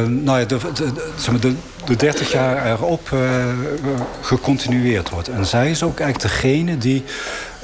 nou 0.06 0.38
ja, 0.38 0.44
de, 0.44 0.58
de, 0.74 1.12
zeg 1.16 1.30
maar 1.30 1.40
de, 1.40 1.54
de 1.84 1.96
30 1.96 2.32
jaar 2.32 2.70
erop 2.70 3.16
gecontinueerd 4.20 5.10
wordt. 5.10 5.28
En 5.28 5.46
zij 5.46 5.70
is 5.70 5.82
ook 5.82 6.00
eigenlijk 6.00 6.32
degene 6.32 6.78
die 6.78 7.04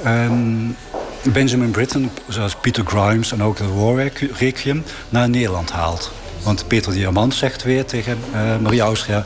um, 0.05 0.75
Benjamin 1.21 1.71
Britten, 1.71 2.11
zoals 2.27 2.55
Peter 2.55 2.85
Grimes 2.85 3.31
en 3.31 3.43
ook 3.43 3.57
de 3.57 3.67
War 3.67 4.11
Requiem, 4.37 4.83
naar 5.09 5.29
Nederland 5.29 5.71
haalt. 5.71 6.11
Want 6.43 6.67
Peter 6.67 6.93
Diamant 6.93 7.33
zegt 7.33 7.63
weer 7.63 7.85
tegen 7.85 8.17
Maria 8.61 8.83
Austria... 8.83 9.25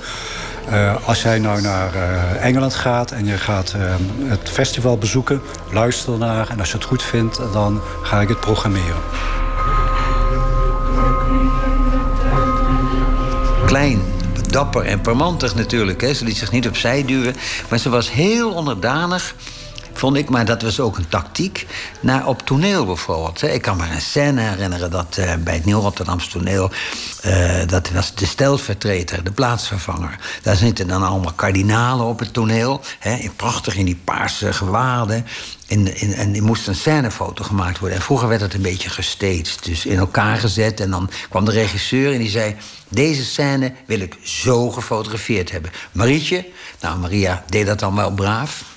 Uh, 0.70 0.96
als 1.08 1.22
jij 1.22 1.40
nou 1.40 1.62
naar 1.62 1.96
uh, 1.96 2.46
Engeland 2.46 2.76
gaat 2.76 3.12
en 3.12 3.26
je 3.26 3.38
gaat 3.38 3.76
uh, 3.78 3.96
het 4.30 4.50
festival 4.50 4.98
bezoeken, 4.98 5.42
luister 5.72 6.18
naar 6.18 6.50
en 6.50 6.60
als 6.60 6.70
je 6.70 6.76
het 6.76 6.86
goed 6.86 7.04
vindt, 7.04 7.42
dan 7.54 7.82
ga 8.04 8.22
ik 8.22 8.28
het 8.28 8.40
programmeren. 8.40 9.02
Klein, 13.66 14.02
dapper 14.50 14.86
en 14.86 15.02
parmantig 15.02 15.56
natuurlijk. 15.56 16.02
Hè. 16.02 16.14
Ze 16.14 16.26
liet 16.26 16.38
zich 16.38 16.52
niet 16.52 16.68
opzij 16.68 17.06
duwen. 17.06 17.36
Maar 17.70 17.80
ze 17.80 17.90
was 17.90 18.12
heel 18.12 18.52
onderdanig 18.52 19.36
Maar 20.06 20.46
dat 20.46 20.62
was 20.62 20.80
ook 20.80 20.98
een 20.98 21.08
tactiek. 21.08 21.68
Naar 22.00 22.28
op 22.28 22.42
toneel 22.42 22.86
bijvoorbeeld. 22.86 23.42
Ik 23.42 23.62
kan 23.62 23.78
me 23.78 23.84
een 23.84 24.02
scène 24.02 24.42
herinneren 24.42 24.92
dat 24.92 25.18
uh, 25.20 25.34
bij 25.36 25.54
het 25.54 25.66
Nieuw 25.66 25.80
Rotterdamse 25.80 26.30
toneel. 26.30 26.72
Uh, 27.26 27.68
dat 27.68 27.90
was 27.90 28.16
de 28.16 28.26
stelvertreter, 28.26 29.24
de 29.24 29.32
plaatsvervanger. 29.32 30.20
Daar 30.42 30.56
zitten 30.56 30.88
dan 30.88 31.04
allemaal 31.04 31.34
kardinalen 31.34 32.06
op 32.06 32.20
het 32.20 32.34
toneel. 32.34 32.82
Hè, 33.00 33.30
prachtig 33.36 33.76
in 33.76 33.86
die 33.86 34.00
paarse 34.04 34.54
gewaden. 34.54 35.26
En, 35.68 35.96
en, 35.96 36.14
en 36.14 36.36
er 36.36 36.44
moest 36.44 36.68
een 36.68 36.76
scènefoto 36.76 37.44
gemaakt 37.44 37.80
worden. 37.80 37.98
En 37.98 38.04
vroeger 38.04 38.28
werd 38.28 38.42
het 38.42 38.54
een 38.54 38.62
beetje 38.62 38.90
gesteeds. 38.90 39.62
Dus 39.62 39.86
in 39.86 39.98
elkaar 39.98 40.38
gezet. 40.38 40.80
En 40.80 40.90
dan 40.90 41.10
kwam 41.30 41.46
de 41.46 41.52
regisseur 41.52 42.14
en 42.14 42.20
die 42.20 42.30
zei... 42.30 42.56
deze 42.90 43.26
scène 43.26 43.74
wil 43.86 44.00
ik 44.00 44.18
zo 44.24 44.70
gefotografeerd 44.70 45.52
hebben. 45.52 45.72
Marietje, 45.92 46.46
nou 46.82 47.00
Maria 47.00 47.44
deed 47.48 47.66
dat 47.66 47.80
dan 47.80 47.96
wel 47.96 48.12
braaf. 48.12 48.75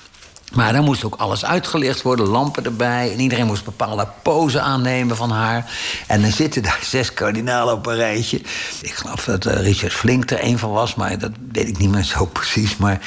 Maar 0.53 0.73
dan 0.73 0.83
moest 0.83 1.03
ook 1.03 1.15
alles 1.15 1.45
uitgelicht 1.45 2.01
worden, 2.01 2.27
lampen 2.27 2.65
erbij. 2.65 3.11
En 3.11 3.19
iedereen 3.19 3.45
moest 3.45 3.63
bepaalde 3.63 4.07
pose 4.21 4.59
aannemen 4.59 5.15
van 5.15 5.31
haar. 5.31 5.71
En 6.07 6.21
dan 6.21 6.31
zitten 6.31 6.63
daar 6.63 6.79
zes 6.95 7.13
kardinalen 7.13 7.73
op 7.73 7.85
een 7.85 7.95
rijtje. 7.95 8.37
Ik 8.81 8.93
geloof 8.93 9.23
dat 9.23 9.45
uh, 9.45 9.53
Richard 9.53 9.93
Flink 9.93 10.31
er 10.31 10.43
een 10.43 10.59
van 10.59 10.71
was, 10.71 10.95
maar 10.95 11.17
dat 11.17 11.31
weet 11.51 11.67
ik 11.67 11.77
niet 11.77 11.89
meer 11.89 12.03
zo 12.03 12.25
precies. 12.39 12.77
Maar... 12.77 12.99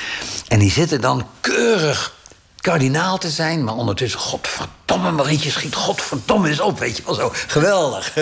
En 0.49 0.59
die 0.59 0.71
zitten 0.71 1.01
dan 1.01 1.27
keurig 1.41 2.21
kardinaal 2.63 3.19
te 3.19 3.31
zijn, 3.31 3.65
maar 3.65 3.75
ondertussen, 3.75 4.21
godverdomme, 4.21 5.11
Marietje 5.11 5.51
schiet 5.51 5.75
godverdomme 5.75 6.49
eens 6.49 6.61
op, 6.61 6.79
weet 6.79 6.97
je 6.97 7.03
wel 7.07 7.15
zo. 7.15 7.31
Geweldig. 7.33 8.15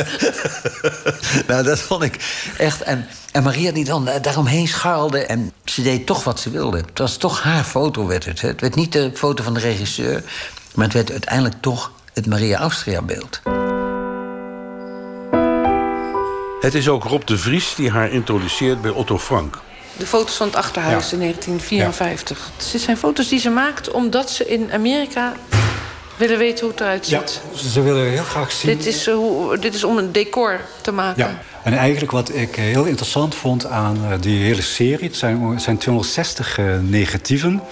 nou, 1.48 1.62
dat 1.62 1.78
vond 1.78 2.02
ik 2.02 2.16
echt. 2.58 2.82
En, 2.82 3.08
en 3.32 3.42
Maria 3.42 3.72
die 3.72 3.84
dan 3.84 4.08
daaromheen 4.22 4.68
scharrelde 4.68 5.26
en 5.26 5.52
ze 5.64 5.82
deed 5.82 6.06
toch 6.06 6.24
wat 6.24 6.40
ze 6.40 6.50
wilde. 6.50 6.76
Het 6.76 6.98
was 6.98 7.16
toch 7.16 7.42
haar 7.42 7.64
foto, 7.64 8.06
werd 8.06 8.24
het. 8.24 8.40
Het 8.40 8.60
werd 8.60 8.74
niet 8.74 8.92
de 8.92 9.10
foto 9.14 9.42
van 9.42 9.54
de 9.54 9.60
regisseur, 9.60 10.22
maar 10.74 10.84
het 10.84 10.94
werd 10.94 11.10
uiteindelijk 11.10 11.56
toch 11.60 11.92
het 12.14 12.26
Maria 12.26 12.58
Austria-beeld. 12.58 13.40
Het 16.60 16.74
is 16.74 16.88
ook 16.88 17.04
Rob 17.04 17.26
de 17.26 17.38
Vries 17.38 17.74
die 17.74 17.90
haar 17.90 18.10
introduceert 18.10 18.82
bij 18.82 18.90
Otto 18.90 19.18
Frank. 19.18 19.58
De 20.00 20.06
foto's 20.06 20.36
van 20.36 20.46
het 20.46 20.56
achterhuis 20.56 21.12
in 21.12 21.18
1954. 21.18 22.50
Het 22.56 22.80
zijn 22.80 22.96
foto's 22.96 23.28
die 23.28 23.38
ze 23.38 23.50
maakt 23.50 23.90
omdat 23.90 24.30
ze 24.30 24.46
in 24.46 24.72
Amerika 24.72 25.32
willen 26.16 26.38
weten 26.38 26.60
hoe 26.60 26.70
het 26.70 26.80
eruit 26.80 27.06
ziet. 27.06 27.40
Ja, 27.52 27.58
ze 27.58 27.82
willen 27.82 28.10
heel 28.10 28.22
graag 28.22 28.52
zien. 28.52 28.76
Dit 28.76 28.86
is, 28.86 29.06
hoe, 29.06 29.58
dit 29.58 29.74
is 29.74 29.84
om 29.84 29.98
een 29.98 30.12
decor 30.12 30.60
te 30.80 30.92
maken. 30.92 31.24
Ja. 31.24 31.42
En 31.62 31.72
eigenlijk 31.72 32.12
wat 32.12 32.34
ik 32.34 32.54
heel 32.54 32.84
interessant 32.84 33.34
vond 33.34 33.66
aan 33.66 33.98
eh, 34.04 34.20
die 34.20 34.42
hele 34.42 34.62
serie... 34.62 35.06
het 35.06 35.16
zijn, 35.16 35.42
het 35.42 35.62
zijn 35.62 35.78
260 35.78 36.58
uh, 36.58 36.78
negatieven... 36.80 37.62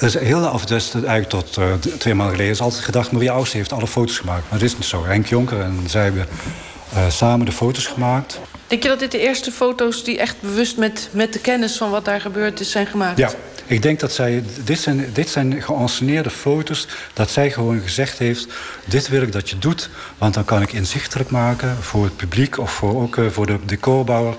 Dat 0.00 0.08
is 0.08 0.18
heel 0.18 0.46
af, 0.46 0.64
dus 0.64 0.94
eigenlijk 0.94 1.28
tot 1.28 1.56
uh, 1.58 1.72
twee 1.98 2.14
maanden 2.14 2.34
geleden 2.34 2.54
is 2.54 2.60
altijd 2.60 2.84
gedacht... 2.84 3.12
Maria 3.12 3.32
Auster 3.32 3.56
heeft 3.56 3.72
alle 3.72 3.86
foto's 3.86 4.18
gemaakt. 4.18 4.42
Maar 4.50 4.58
dat 4.58 4.68
is 4.68 4.74
niet 4.74 4.84
zo. 4.84 5.04
Henk 5.04 5.26
Jonker 5.26 5.60
en 5.60 5.84
zij 5.86 6.02
hebben 6.02 6.26
uh, 6.94 7.08
samen 7.08 7.46
de 7.46 7.52
foto's 7.52 7.86
gemaakt. 7.86 8.40
Denk 8.66 8.82
je 8.82 8.88
dat 8.88 8.98
dit 8.98 9.10
de 9.10 9.18
eerste 9.18 9.52
foto's 9.52 10.04
die 10.04 10.18
echt 10.18 10.40
bewust 10.40 10.76
met, 10.76 11.08
met 11.10 11.32
de 11.32 11.38
kennis 11.38 11.76
van 11.76 11.90
wat 11.90 12.04
daar 12.04 12.20
gebeurd 12.20 12.60
is 12.60 12.70
zijn 12.70 12.86
gemaakt? 12.86 13.18
Ja, 13.18 13.30
ik 13.66 13.82
denk 13.82 14.00
dat 14.00 14.12
zij. 14.12 14.42
Dit 14.64 14.78
zijn, 14.78 15.10
dit 15.12 15.28
zijn 15.28 15.62
geanceneerde 15.62 16.30
foto's. 16.30 16.86
Dat 17.12 17.30
zij 17.30 17.50
gewoon 17.50 17.80
gezegd 17.80 18.18
heeft: 18.18 18.46
Dit 18.84 19.08
wil 19.08 19.22
ik 19.22 19.32
dat 19.32 19.50
je 19.50 19.58
doet. 19.58 19.90
Want 20.18 20.34
dan 20.34 20.44
kan 20.44 20.62
ik 20.62 20.72
inzichtelijk 20.72 21.30
maken 21.30 21.76
voor 21.80 22.04
het 22.04 22.16
publiek 22.16 22.58
of 22.58 22.72
voor, 22.72 23.02
ook 23.02 23.16
uh, 23.16 23.30
voor 23.30 23.46
de 23.46 23.58
decorbouwer. 23.64 24.34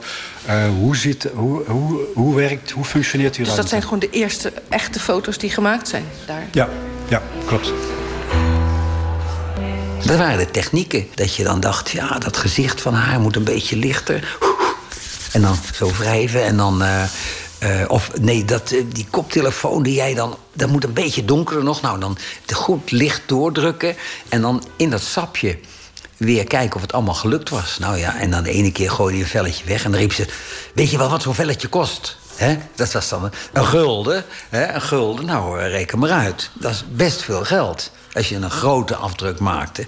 Uh, 0.50 0.68
hoe, 0.80 0.96
ziet, 0.96 1.28
hoe, 1.34 1.64
hoe, 1.66 2.00
hoe 2.14 2.36
werkt, 2.36 2.72
hoe 2.72 2.84
functioneert 2.84 3.36
die 3.36 3.46
Dus 3.46 3.56
dat 3.56 3.70
zijn 3.70 3.82
gewoon 3.82 4.00
de 4.00 4.10
eerste 4.10 4.54
echte 4.70 5.00
foto's 5.00 5.38
die 5.38 5.50
gemaakt 5.50 5.88
zijn 5.88 6.06
daar? 6.26 6.44
Ja, 6.52 6.70
ja 7.08 7.22
klopt. 7.46 7.72
Dat 10.08 10.18
waren 10.18 10.38
de 10.38 10.52
technieken. 10.52 11.08
Dat 11.14 11.36
je 11.36 11.44
dan 11.44 11.60
dacht, 11.60 11.90
ja, 11.90 12.18
dat 12.20 12.38
gezicht 12.38 12.82
van 12.82 12.94
haar 12.94 13.20
moet 13.20 13.36
een 13.36 13.44
beetje 13.44 13.76
lichter. 13.76 14.38
En 15.32 15.42
dan 15.42 15.58
zo 15.74 15.92
wrijven 15.98 16.44
en 16.44 16.58
dan... 16.58 16.82
Uh, 16.82 17.04
uh, 17.64 17.84
of 17.88 18.12
nee, 18.20 18.46
dat, 18.46 18.72
uh, 18.72 18.84
die 18.92 19.08
koptelefoon 19.10 19.84
die 19.84 19.94
jij 19.94 20.14
dan... 20.14 20.38
dat 20.54 20.70
moet 20.70 20.84
een 20.84 20.94
beetje 20.94 21.26
donkerder 21.26 21.64
nog. 21.64 21.82
Nou, 21.82 22.00
dan 22.00 22.18
goed 22.54 22.92
licht 22.92 23.22
doordrukken. 23.26 23.96
En 24.30 24.42
dan 24.42 24.64
in 24.76 24.90
dat 24.90 25.02
sapje 25.02 25.60
weer 26.18 26.44
kijken 26.44 26.76
of 26.76 26.82
het 26.82 26.94
allemaal 26.94 27.14
gelukt 27.14 27.50
was. 27.50 27.78
Nou 27.80 27.98
ja, 27.98 28.20
en 28.20 28.32
dan 28.32 28.44
de 28.44 28.52
ene 28.52 28.72
keer 28.72 28.92
gooide 28.92 29.18
je 29.18 29.24
een 29.24 29.30
velletje 29.30 29.66
weg. 29.66 29.84
En 29.84 29.92
dan 29.92 30.00
riep 30.00 30.14
ze, 30.14 30.28
weet 30.74 30.92
je 30.92 30.98
wel 30.98 31.10
wat 31.10 31.22
zo'n 31.22 31.36
velletje 31.36 31.68
kost? 31.68 32.18
Dat 32.76 32.92
was 32.92 33.10
dan 33.10 33.32
een 33.54 33.66
gulden. 33.66 34.24
Een 34.50 34.82
gulden, 34.82 35.26
nou, 35.26 35.60
reken 35.60 36.00
maar 36.00 36.12
uit. 36.12 36.50
Dat 36.54 36.72
is 36.72 36.84
best 36.92 37.22
veel 37.22 37.44
geld 37.44 37.92
als 38.14 38.30
je 38.30 38.36
een 38.36 38.52
grote 38.52 38.96
afdruk 38.96 39.40
maakte. 39.40 39.88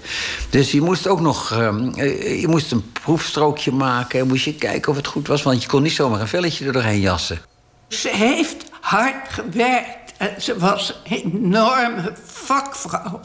Dus 0.50 0.70
je 0.70 0.80
moest 0.80 1.06
ook 1.06 1.20
nog 1.20 1.48
je 1.48 2.44
moest 2.48 2.72
een 2.72 2.92
proefstrookje 2.92 3.72
maken. 3.72 4.20
En 4.20 4.26
moest 4.26 4.44
je 4.44 4.54
kijken 4.54 4.90
of 4.90 4.96
het 4.96 5.06
goed 5.06 5.26
was. 5.26 5.42
Want 5.42 5.62
je 5.62 5.68
kon 5.68 5.82
niet 5.82 5.92
zomaar 5.92 6.20
een 6.20 6.28
velletje 6.28 6.66
er 6.66 6.72
doorheen 6.72 7.00
jassen. 7.00 7.40
Ze 7.88 8.08
heeft 8.08 8.64
hard 8.80 9.28
gewerkt. 9.28 10.12
En 10.16 10.42
ze 10.42 10.58
was 10.58 11.00
een 11.04 11.16
enorme 11.16 12.12
vakvrouw. 12.24 13.20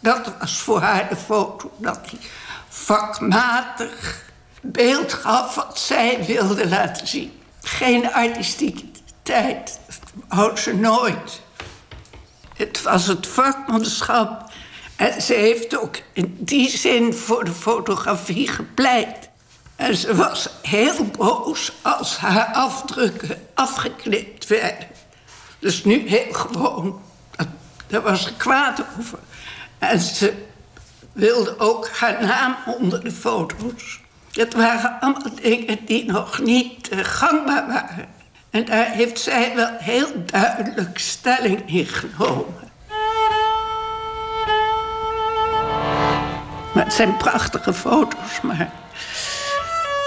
Dat 0.00 0.32
was 0.40 0.58
voor 0.58 0.80
haar 0.80 1.08
de 1.08 1.16
foto. 1.16 1.72
Dat 1.78 1.98
hij 2.02 2.18
vakmatig 2.68 4.24
beeld 4.62 5.12
gaf 5.12 5.54
wat 5.54 5.78
zij 5.78 6.24
wilde 6.26 6.68
laten 6.68 7.06
zien. 7.06 7.32
Geen 7.66 8.12
artistieke 8.12 8.84
tijd. 9.22 9.80
Houdt 10.28 10.58
ze 10.58 10.74
nooit. 10.74 11.40
Het 12.56 12.82
was 12.82 13.06
het 13.06 13.26
vakmanschap. 13.26 14.50
En 14.96 15.22
ze 15.22 15.34
heeft 15.34 15.78
ook 15.78 15.96
in 16.12 16.36
die 16.40 16.68
zin 16.68 17.14
voor 17.14 17.44
de 17.44 17.52
fotografie 17.52 18.48
gepleit. 18.48 19.28
En 19.76 19.96
ze 19.96 20.14
was 20.14 20.48
heel 20.62 21.04
boos 21.04 21.72
als 21.82 22.16
haar 22.16 22.46
afdrukken 22.52 23.42
afgeknipt 23.54 24.46
werden. 24.46 24.88
Dus 25.58 25.84
nu 25.84 26.08
heel 26.08 26.32
gewoon. 26.32 27.00
Daar 27.86 28.02
was 28.02 28.22
ze 28.22 28.36
kwaad 28.36 28.84
over. 28.98 29.18
En 29.78 30.00
ze 30.00 30.44
wilde 31.12 31.58
ook 31.58 31.88
haar 31.88 32.24
naam 32.24 32.56
onder 32.66 33.04
de 33.04 33.12
foto's. 33.12 34.00
Het 34.36 34.54
waren 34.54 34.96
allemaal 35.00 35.34
dingen 35.42 35.78
die 35.84 36.04
nog 36.04 36.38
niet 36.40 36.88
gangbaar 36.92 37.66
waren. 37.66 38.08
En 38.50 38.64
daar 38.64 38.90
heeft 38.90 39.18
zij 39.18 39.52
wel 39.54 39.70
heel 39.78 40.08
duidelijk 40.26 40.98
stelling 40.98 41.62
in 41.66 41.86
genomen. 41.86 42.54
Maar 46.74 46.84
het 46.84 46.92
zijn 46.92 47.16
prachtige 47.16 47.74
foto's, 47.74 48.40
maar 48.42 48.72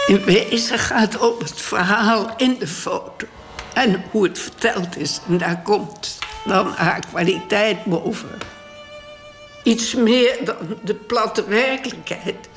in 0.08 0.24
wezen 0.24 0.80
gaat 0.80 1.14
het 1.14 1.22
om 1.22 1.40
het 1.40 1.62
verhaal 1.62 2.34
in 2.38 2.56
de 2.60 2.68
foto. 2.68 3.28
En 3.74 4.04
hoe 4.12 4.24
het 4.24 4.40
verteld 4.40 4.98
is. 4.98 5.20
En 5.28 5.38
daar 5.38 5.62
komt 5.62 6.18
dan 6.46 6.68
haar 6.68 7.00
kwaliteit 7.10 7.86
boven. 7.86 8.38
Iets 9.64 9.96
meer 9.96 10.38
dan 10.46 10.56
de 10.84 10.96
platte 10.96 11.46
werkelijkheid. 11.46 12.50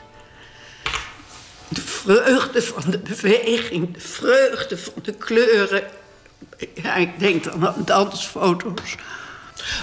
De 2.05 2.23
vreugde 2.23 2.63
van 2.63 2.91
de 2.91 2.99
beweging, 2.99 3.95
de 3.95 4.01
vreugde 4.01 4.79
van 4.79 4.93
de 5.03 5.13
kleuren. 5.13 5.83
Ja, 6.75 6.95
ik 6.95 7.19
denk 7.19 7.45
dan 7.45 7.67
aan 7.67 7.83
dansfoto's. 7.85 8.97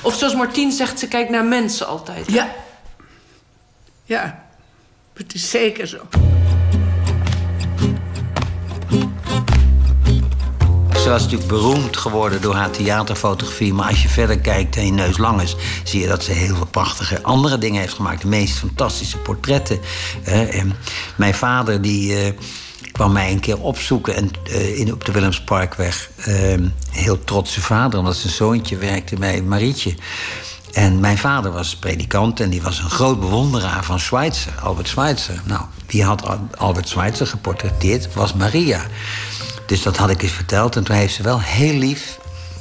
Of 0.04 0.16
zoals 0.16 0.36
Martien 0.36 0.72
zegt, 0.72 1.00
ze 1.00 1.08
kijkt 1.08 1.30
naar 1.30 1.46
mensen 1.46 1.88
altijd. 1.88 2.28
Hè? 2.28 2.34
Ja. 2.34 2.56
Ja, 4.06 4.46
het 5.14 5.34
is 5.34 5.50
zeker 5.50 5.88
zo. 5.88 5.98
Ze 11.10 11.16
was 11.16 11.24
natuurlijk 11.24 11.52
beroemd 11.52 11.98
geworden 11.98 12.42
door 12.42 12.56
haar 12.56 12.72
theaterfotografie. 12.72 13.74
Maar 13.74 13.88
als 13.88 14.02
je 14.02 14.10
verder 14.10 14.40
kijkt 14.40 14.76
en 14.76 14.86
je 14.86 14.92
neus 14.92 15.18
lang 15.18 15.42
is, 15.42 15.56
zie 15.84 16.02
je 16.02 16.08
dat 16.08 16.24
ze 16.24 16.32
heel 16.32 16.56
veel 16.56 16.66
prachtige 16.66 17.24
andere 17.24 17.58
dingen 17.58 17.82
heeft 17.82 17.94
gemaakt. 17.94 18.22
De 18.22 18.28
meest 18.28 18.58
fantastische 18.58 19.18
portretten. 19.18 19.80
en 20.24 20.74
mijn 21.16 21.34
vader 21.34 21.82
die. 21.82 22.26
Uh, 22.26 22.32
kwam 22.92 23.12
mij 23.12 23.32
een 23.32 23.40
keer 23.40 23.60
opzoeken 23.60 24.16
en, 24.16 24.32
uh, 24.50 24.80
in, 24.80 24.94
op 24.94 25.06
de 25.06 25.12
Willemsparkweg. 25.12 26.10
Uh, 26.28 26.68
heel 26.92 27.24
trotse 27.24 27.62
vader, 27.62 28.00
omdat 28.00 28.16
zijn 28.16 28.34
zoontje 28.34 28.78
werkte 28.78 29.16
bij 29.16 29.42
Marietje. 29.42 29.96
En 30.74 31.00
mijn 31.00 31.18
vader 31.18 31.52
was 31.52 31.76
predikant 31.76 32.40
en 32.40 32.50
die 32.50 32.62
was 32.62 32.80
een 32.80 32.90
groot 32.90 33.20
bewonderaar 33.20 33.84
van 33.84 34.00
Schweitzer, 34.00 34.54
Albert 34.64 34.88
Schweitzer. 34.88 35.42
Nou, 35.46 35.62
wie 35.88 36.04
had 36.04 36.38
Albert 36.58 36.88
Schweitzer 36.88 37.28
geportretteerd? 37.28 38.14
Was 38.14 38.34
Maria. 38.34 38.82
Dus 39.70 39.84
dat 39.84 39.98
had 39.98 40.10
ik 40.10 40.22
eens 40.22 40.32
verteld. 40.32 40.76
En 40.76 40.84
toen 40.84 40.96
heeft 40.96 41.14
ze 41.14 41.24
wel 41.24 41.42
heel 41.42 41.74
lief 41.74 42.20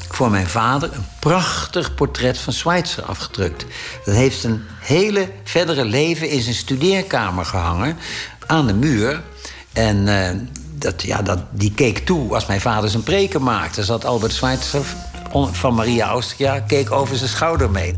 voor 0.08 0.30
mijn 0.30 0.46
vader 0.46 0.92
een 0.92 1.06
prachtig 1.18 1.94
portret 1.94 2.38
van 2.38 2.52
Schweitzer 2.52 3.04
afgedrukt. 3.04 3.64
Dat 4.04 4.14
heeft 4.14 4.44
een 4.44 4.62
hele 4.78 5.28
verdere 5.44 5.84
leven 5.84 6.28
in 6.28 6.40
zijn 6.40 6.54
studeerkamer 6.54 7.44
gehangen 7.44 7.96
aan 8.46 8.66
de 8.66 8.74
muur. 8.74 9.22
En 9.72 10.06
uh, 10.06 10.28
dat, 10.74 11.02
ja, 11.02 11.22
dat, 11.22 11.38
die 11.50 11.72
keek 11.74 11.98
toe 11.98 12.34
als 12.34 12.46
mijn 12.46 12.60
vader 12.60 12.90
zijn 12.90 13.02
preken 13.02 13.42
maakte. 13.42 13.84
Zat 13.84 14.04
Albert 14.04 14.32
Schweitzer 14.32 14.84
van 15.52 15.74
Maria 15.74 16.06
Austria 16.06 16.60
keek 16.60 16.90
over 16.90 17.16
zijn 17.16 17.30
schouder 17.30 17.70
mee. 17.70 17.94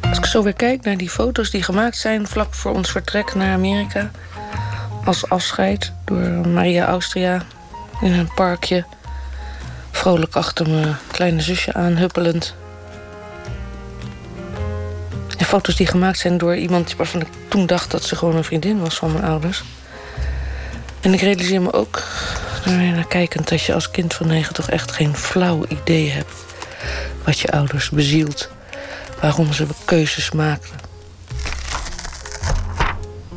Als 0.00 0.18
ik 0.18 0.26
zo 0.26 0.42
weer 0.42 0.54
kijk 0.54 0.84
naar 0.84 0.96
die 0.96 1.10
foto's 1.10 1.50
die 1.50 1.62
gemaakt 1.62 1.96
zijn 1.96 2.26
vlak 2.28 2.54
voor 2.54 2.72
ons 2.72 2.90
vertrek 2.90 3.34
naar 3.34 3.52
Amerika. 3.52 4.10
Als 5.08 5.28
afscheid 5.28 5.92
door 6.04 6.48
Maria 6.48 6.86
Austria 6.86 7.42
in 8.00 8.12
een 8.12 8.34
parkje. 8.34 8.84
Vrolijk 9.90 10.36
achter 10.36 10.70
mijn 10.70 10.96
kleine 11.10 11.40
zusje 11.40 11.74
aan, 11.74 11.96
huppelend. 11.96 12.54
En 15.38 15.44
foto's 15.44 15.76
die 15.76 15.86
gemaakt 15.86 16.18
zijn 16.18 16.38
door 16.38 16.56
iemand 16.56 16.96
waarvan 16.96 17.20
ik 17.20 17.26
toen 17.48 17.66
dacht 17.66 17.90
dat 17.90 18.02
ze 18.02 18.16
gewoon 18.16 18.36
een 18.36 18.44
vriendin 18.44 18.80
was 18.80 18.96
van 18.96 19.12
mijn 19.12 19.24
ouders. 19.24 19.62
En 21.00 21.12
ik 21.12 21.20
realiseer 21.20 21.62
me 21.62 21.72
ook, 21.72 22.02
naar 22.64 23.06
kijkend, 23.06 23.48
dat 23.48 23.62
je 23.62 23.74
als 23.74 23.90
kind 23.90 24.14
van 24.14 24.26
negen 24.26 24.54
toch 24.54 24.70
echt 24.70 24.92
geen 24.92 25.16
flauw 25.16 25.64
idee 25.68 26.10
hebt 26.10 26.32
wat 27.24 27.38
je 27.38 27.50
ouders 27.50 27.90
bezielt 27.90 28.48
waarom 29.20 29.52
ze 29.52 29.66
keuzes 29.84 30.30
maakten. 30.30 30.76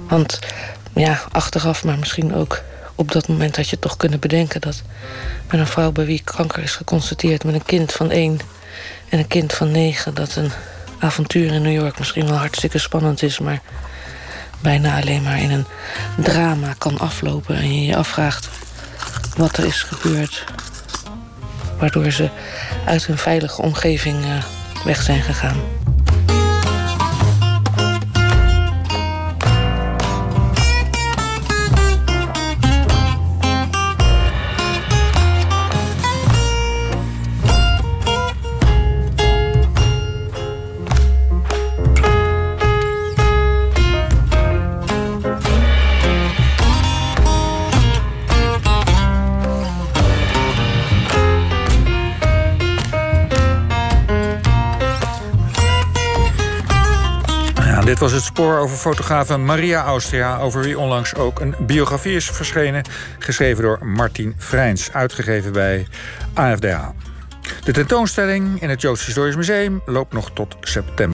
Want 0.08 0.40
ja, 0.94 1.22
achteraf, 1.32 1.84
maar 1.84 2.00
misschien 2.00 2.36
ook 2.36 2.62
op 2.96 3.12
dat 3.12 3.28
moment 3.28 3.56
had 3.56 3.70
je 3.70 3.80
toch 3.80 3.98
kunnen 3.98 4.20
bedenken 4.20 4.62
dat 4.62 4.82
met 5.52 5.60
een 5.60 5.68
vrouw 5.68 5.92
bij 5.92 6.06
wie 6.06 6.22
kanker 6.24 6.64
is 6.64 6.76
geconstateerd, 6.76 7.44
met 7.44 7.54
een 7.54 7.66
kind 7.66 7.92
van 7.92 8.12
één 8.12 8.40
en 9.10 9.20
een 9.20 9.28
kind 9.28 9.54
van 9.54 9.72
negen, 9.72 10.14
dat 10.14 10.36
een 10.36 10.52
avontuur 11.00 11.54
in 11.54 11.62
New 11.62 11.74
York 11.82 12.00
misschien 12.00 12.28
wel 12.28 12.38
hartstikke 12.38 12.78
spannend 12.78 13.22
is, 13.22 13.40
maar 13.40 13.62
bijna 14.62 15.02
alleen 15.02 15.24
maar 15.24 15.42
in 15.42 15.52
een 15.52 15.66
drama 16.18 16.74
kan 16.78 17.00
aflopen 17.00 17.56
en 17.56 17.76
je 17.76 17.86
je 17.86 17.96
afvraagt 17.96 18.50
wat 19.38 19.58
er 19.58 19.66
is 19.66 19.82
gebeurd. 19.82 20.46
Waardoor 21.80 22.12
ze 22.12 22.30
uit 22.86 23.06
hun 23.06 23.18
veilige 23.18 23.62
omgeving 23.62 24.26
uh, 24.26 24.44
weg 24.86 25.02
zijn 25.02 25.22
gegaan. 25.22 25.81
Was 58.02 58.12
het 58.12 58.24
spoor 58.24 58.58
over 58.58 58.78
fotografe 58.78 59.38
Maria 59.38 59.84
Austria... 59.84 60.40
over 60.40 60.62
wie 60.62 60.80
onlangs 60.80 61.16
ook 61.16 61.40
een 61.40 61.56
biografie 61.60 62.16
is 62.16 62.30
verschenen... 62.30 62.84
geschreven 63.20 63.64
door 63.64 63.86
Martin 63.86 64.36
Vrijns, 64.38 64.92
uitgegeven 64.92 65.52
bij 65.52 65.88
AFDA. 66.34 66.94
De 67.64 67.72
tentoonstelling 67.72 68.62
in 68.62 68.70
het 68.70 68.82
Joods 68.82 69.06
Historisch 69.06 69.36
Museum 69.36 69.82
loopt 69.86 70.14
nog 70.14 70.32
tot 70.34 70.56
september. 70.62 71.10